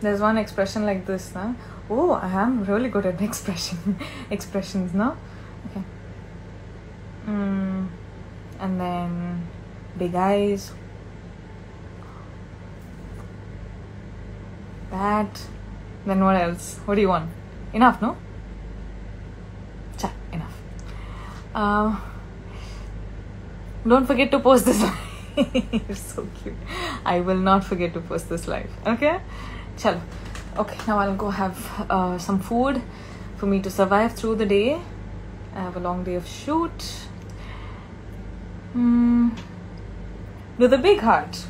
there's 0.00 0.20
one 0.20 0.36
expression 0.38 0.84
like 0.84 1.06
this 1.06 1.32
huh? 1.32 1.52
oh 1.90 2.12
i 2.12 2.28
am 2.28 2.64
really 2.64 2.88
good 2.88 3.06
at 3.06 3.20
expression 3.30 3.98
expressions 4.30 4.94
no? 4.94 5.16
Okay. 5.70 5.82
Mm, 7.26 7.88
and 8.60 8.80
then 8.80 9.48
big 9.98 10.14
eyes. 10.14 10.72
That. 14.90 15.42
Then 16.06 16.22
what 16.22 16.36
else? 16.36 16.78
What 16.84 16.94
do 16.94 17.00
you 17.00 17.08
want? 17.08 17.30
Enough 17.72 18.00
no? 18.00 18.16
Cha, 19.98 20.12
enough. 20.32 20.56
Uh, 21.52 21.96
don't 23.86 24.06
forget 24.06 24.30
to 24.30 24.38
post 24.38 24.66
this 24.66 24.80
live 25.36 25.98
so 25.98 26.28
cute. 26.42 26.54
I 27.04 27.20
will 27.20 27.38
not 27.38 27.64
forget 27.64 27.92
to 27.94 28.00
post 28.00 28.28
this 28.28 28.46
live 28.48 28.70
okay 28.86 29.20
Chalo. 29.76 30.00
Okay, 30.56 30.78
now 30.86 30.98
I'll 30.98 31.16
go 31.16 31.30
have 31.30 31.86
uh, 31.90 32.18
some 32.18 32.40
food 32.40 32.82
for 33.36 33.46
me 33.46 33.60
to 33.60 33.70
survive 33.70 34.14
through 34.14 34.36
the 34.36 34.46
day. 34.46 34.80
I 35.54 35.60
have 35.60 35.76
a 35.76 35.80
long 35.80 36.02
day 36.02 36.14
of 36.14 36.26
shoot. 36.26 37.08
Mm. 38.74 39.36
Do 40.58 40.66
the 40.68 40.78
big 40.78 41.00
heart. 41.00 41.44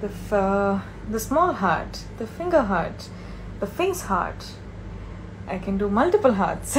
The 0.00 0.36
uh, 0.36 0.80
the 1.08 1.20
small 1.20 1.52
heart, 1.52 2.04
the 2.18 2.26
finger 2.26 2.62
heart, 2.62 3.08
the 3.60 3.66
face 3.66 4.02
heart. 4.02 4.52
I 5.46 5.58
can 5.58 5.78
do 5.78 5.88
multiple 5.88 6.32
hearts. 6.34 6.78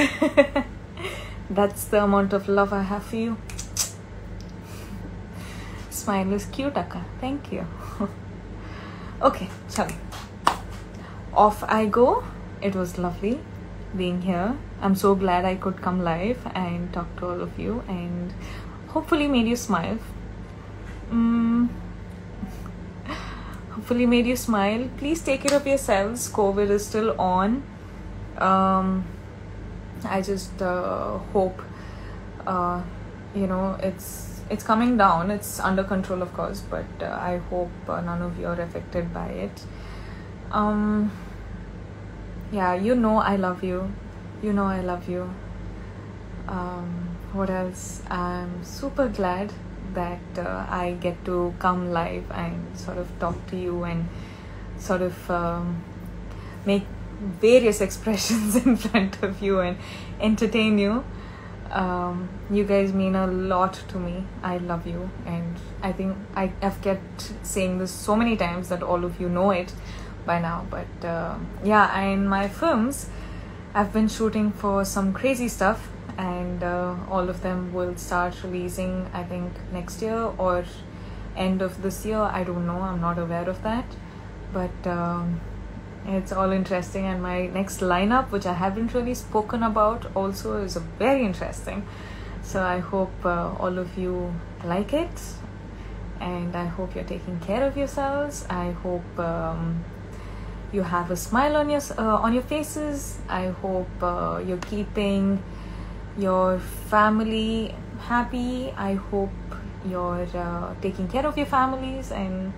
That's 1.49 1.85
the 1.85 2.03
amount 2.03 2.33
of 2.33 2.47
love 2.47 2.73
I 2.73 2.81
have 2.83 3.03
for 3.03 3.17
you. 3.17 3.37
Smile 5.89 6.33
is 6.33 6.45
cute, 6.45 6.75
Akka. 6.75 7.05
Thank 7.19 7.51
you. 7.51 7.67
okay, 9.21 9.49
sorry. 9.67 9.95
Off 11.33 11.63
I 11.63 11.85
go. 11.85 12.23
It 12.61 12.75
was 12.75 12.97
lovely 12.97 13.39
being 13.95 14.21
here. 14.21 14.57
I'm 14.81 14.95
so 14.95 15.15
glad 15.15 15.45
I 15.45 15.55
could 15.55 15.81
come 15.81 16.03
live 16.03 16.39
and 16.55 16.91
talk 16.93 17.15
to 17.17 17.27
all 17.27 17.41
of 17.41 17.57
you 17.59 17.83
and 17.87 18.33
hopefully 18.89 19.27
made 19.27 19.47
you 19.47 19.55
smile. 19.55 19.97
Mm, 21.11 21.69
hopefully 23.71 24.05
made 24.05 24.25
you 24.25 24.35
smile. 24.35 24.89
Please 24.97 25.21
take 25.21 25.41
care 25.41 25.57
of 25.57 25.67
yourselves. 25.67 26.29
COVID 26.29 26.69
is 26.69 26.85
still 26.85 27.19
on. 27.19 27.63
Um, 28.37 29.05
I 30.03 30.21
just 30.21 30.61
uh, 30.61 31.17
hope 31.33 31.61
uh, 32.45 32.81
you 33.35 33.47
know 33.47 33.77
it's 33.81 34.30
it's 34.51 34.63
coming 34.63 34.97
down. 34.97 35.31
It's 35.31 35.59
under 35.59 35.83
control, 35.83 36.21
of 36.21 36.33
course, 36.33 36.61
but 36.69 36.85
uh, 37.01 37.05
I 37.05 37.37
hope 37.49 37.71
uh, 37.87 38.01
none 38.01 38.21
of 38.21 38.37
you 38.37 38.47
are 38.47 38.59
affected 38.61 39.13
by 39.13 39.27
it. 39.27 39.63
Um, 40.51 41.11
yeah, 42.51 42.73
you 42.73 42.95
know 42.95 43.17
I 43.17 43.37
love 43.37 43.63
you. 43.63 43.91
You 44.43 44.51
know 44.51 44.65
I 44.65 44.81
love 44.81 45.07
you. 45.07 45.33
Um, 46.47 47.09
what 47.31 47.49
else? 47.49 48.01
I'm 48.09 48.63
super 48.63 49.07
glad 49.07 49.53
that 49.93 50.19
uh, 50.37 50.65
I 50.69 50.97
get 50.99 51.23
to 51.25 51.53
come 51.59 51.91
live 51.91 52.29
and 52.31 52.77
sort 52.77 52.97
of 52.97 53.07
talk 53.19 53.47
to 53.47 53.57
you 53.57 53.83
and 53.85 54.09
sort 54.77 55.01
of 55.01 55.31
um, 55.31 55.81
make 56.65 56.83
various 57.39 57.79
expressions 57.87 58.57
in 58.57 58.75
front 58.75 59.23
of 59.23 59.41
you 59.41 59.61
and 59.61 59.77
entertain 60.19 60.77
you. 60.77 61.05
Um, 61.71 62.29
you 62.49 62.65
guys 62.65 62.93
mean 62.93 63.15
a 63.15 63.27
lot 63.27 63.73
to 63.89 63.97
me. 63.97 64.25
I 64.43 64.57
love 64.57 64.85
you, 64.85 65.09
and 65.25 65.55
I 65.81 65.93
think 65.93 66.17
I, 66.35 66.51
have 66.61 66.81
kept 66.81 67.31
saying 67.43 67.77
this 67.77 67.91
so 67.91 68.15
many 68.15 68.35
times 68.35 68.69
that 68.69 68.83
all 68.83 69.05
of 69.05 69.21
you 69.21 69.29
know 69.29 69.51
it 69.51 69.73
by 70.25 70.39
now. 70.39 70.65
But 70.69 71.05
uh, 71.05 71.35
yeah, 71.63 71.97
in 72.01 72.27
my 72.27 72.49
films, 72.49 73.09
I've 73.73 73.93
been 73.93 74.09
shooting 74.09 74.51
for 74.51 74.83
some 74.83 75.13
crazy 75.13 75.47
stuff, 75.47 75.89
and 76.17 76.61
uh, 76.61 76.95
all 77.09 77.29
of 77.29 77.41
them 77.41 77.73
will 77.73 77.95
start 77.95 78.35
releasing, 78.43 79.07
I 79.13 79.23
think, 79.23 79.53
next 79.71 80.01
year 80.01 80.31
or 80.37 80.65
end 81.37 81.61
of 81.61 81.81
this 81.81 82.05
year. 82.05 82.19
I 82.19 82.43
don't 82.43 82.67
know, 82.67 82.81
I'm 82.81 82.99
not 82.99 83.17
aware 83.17 83.49
of 83.49 83.63
that. 83.63 83.85
But 84.53 84.85
um, 84.85 85.39
it's 86.07 86.31
all 86.31 86.51
interesting, 86.51 87.05
and 87.05 87.21
my 87.21 87.47
next 87.47 87.79
lineup, 87.79 88.31
which 88.31 88.45
I 88.45 88.53
haven't 88.53 88.93
really 88.93 89.13
spoken 89.13 89.63
about, 89.63 90.15
also 90.15 90.57
is 90.63 90.77
very 90.97 91.25
interesting. 91.25 91.85
So 92.41 92.63
I 92.63 92.79
hope 92.79 93.13
uh, 93.25 93.53
all 93.59 93.77
of 93.77 93.97
you 93.97 94.33
like 94.63 94.93
it, 94.93 95.21
and 96.19 96.55
I 96.55 96.65
hope 96.65 96.95
you're 96.95 97.03
taking 97.03 97.39
care 97.39 97.63
of 97.63 97.77
yourselves. 97.77 98.45
I 98.49 98.71
hope. 98.71 99.19
Um, 99.19 99.83
you 100.73 100.83
have 100.83 101.11
a 101.11 101.15
smile 101.17 101.57
on 101.57 101.69
your 101.69 101.81
uh, 101.97 102.17
on 102.25 102.33
your 102.33 102.43
faces. 102.43 103.19
I 103.27 103.47
hope 103.47 103.89
uh, 104.01 104.41
you're 104.45 104.57
keeping 104.57 105.43
your 106.17 106.59
family 106.59 107.75
happy. 107.99 108.73
I 108.77 108.93
hope 108.93 109.31
you're 109.85 110.27
uh, 110.33 110.73
taking 110.81 111.07
care 111.07 111.25
of 111.25 111.37
your 111.37 111.45
families 111.45 112.11
and 112.11 112.53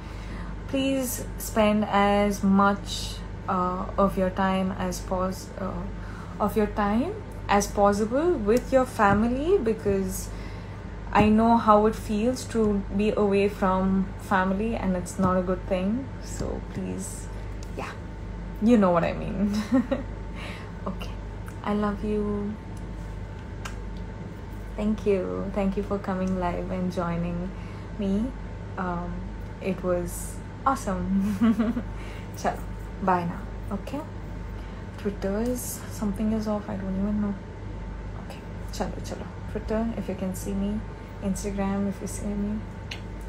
please 0.67 1.25
spend 1.37 1.85
as 1.85 2.43
much 2.43 3.15
uh, 3.47 3.85
of 3.97 4.17
your 4.17 4.29
time 4.29 4.71
as 4.77 4.99
pos 4.99 5.49
uh, 5.59 5.83
of 6.39 6.57
your 6.57 6.67
time 6.67 7.13
as 7.47 7.67
possible 7.67 8.31
with 8.31 8.71
your 8.71 8.85
family 8.85 9.57
because 9.57 10.29
I 11.11 11.29
know 11.29 11.57
how 11.57 11.85
it 11.85 11.95
feels 11.95 12.43
to 12.45 12.81
be 12.97 13.11
away 13.11 13.47
from 13.47 14.07
family 14.19 14.75
and 14.75 14.95
it's 14.95 15.19
not 15.19 15.37
a 15.37 15.43
good 15.43 15.63
thing. 15.67 16.07
So 16.23 16.59
please, 16.73 17.27
yeah, 17.77 17.91
you 18.63 18.77
know 18.77 18.89
what 18.89 19.03
I 19.03 19.13
mean. 19.13 19.53
okay, 20.87 21.11
I 21.63 21.75
love 21.75 22.03
you. 22.03 22.55
Thank 24.75 25.05
you. 25.05 25.51
Thank 25.53 25.77
you 25.77 25.83
for 25.83 25.99
coming 25.99 26.39
live 26.39 26.71
and 26.71 26.91
joining 26.91 27.51
me. 27.99 28.25
Um, 28.75 29.13
it 29.61 29.83
was 29.83 30.37
awesome. 30.65 31.83
Chalo, 32.37 32.57
bye 33.03 33.25
now. 33.25 33.41
Okay. 33.71 33.99
Twitter 34.99 35.41
is 35.43 35.61
something 35.91 36.31
is 36.33 36.47
off. 36.47 36.69
I 36.69 36.75
don't 36.75 36.95
even 36.95 37.21
know. 37.21 37.33
Okay. 38.21 38.39
Chalo, 38.71 38.97
chalo. 39.01 39.25
Twitter, 39.51 39.81
if 39.97 40.07
you 40.09 40.15
can 40.15 40.33
see 40.33 40.53
me. 40.53 40.71
Instagram, 41.23 41.89
if 41.89 41.99
you 42.01 42.07
see 42.09 42.33
me. 42.35 42.53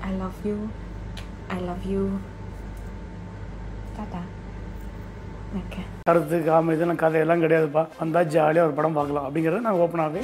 I 0.02 0.12
love 0.12 0.38
you. 0.44 0.56
I 1.50 1.60
love 1.60 1.84
you. 1.86 2.04
Tata. 3.98 4.22
Okay. 5.58 5.84
கருத்து 6.08 6.36
comedy 6.46 6.74
இதெல்லாம் 6.76 7.02
கதையெல்லாம் 7.02 7.42
கிடையாதுப்பா 7.42 7.82
வந்தால் 8.00 8.30
ஜாலியாக 8.32 8.66
ஒரு 8.68 8.74
படம் 8.78 8.96
பார்க்கலாம் 8.98 9.26
அப்படிங்கிறத 9.26 9.60
நான் 9.66 9.82
ஓப்பனாகவே 9.84 10.22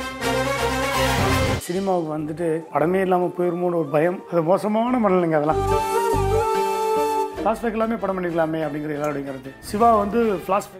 சினிமாவுக்கு 1.66 2.10
வந்துட்டு 2.16 2.48
படமே 2.74 3.00
இல்லாமல் 3.06 3.36
போயிருமோன்னு 3.38 3.80
ஒரு 3.82 3.88
பயம் 3.96 4.18
அது 4.30 4.42
மோசமான 4.50 5.00
மனநிலைங்க 5.04 5.38
அதெல்லாம் 5.38 5.62
ஃப்ளாஷ்பேக் 7.42 7.76
எல்லாமே 7.76 7.96
படம் 8.02 8.16
பண்ணிக்கலாமே 8.16 8.60
அப்படிங்கிற 8.64 8.92
எல்லாருடைய 8.96 9.24
கருத்து. 9.28 9.50
சிவா 9.70 9.88
வந்து 10.02 10.20
ஃப்ளாஷ்பேக் 10.46 10.78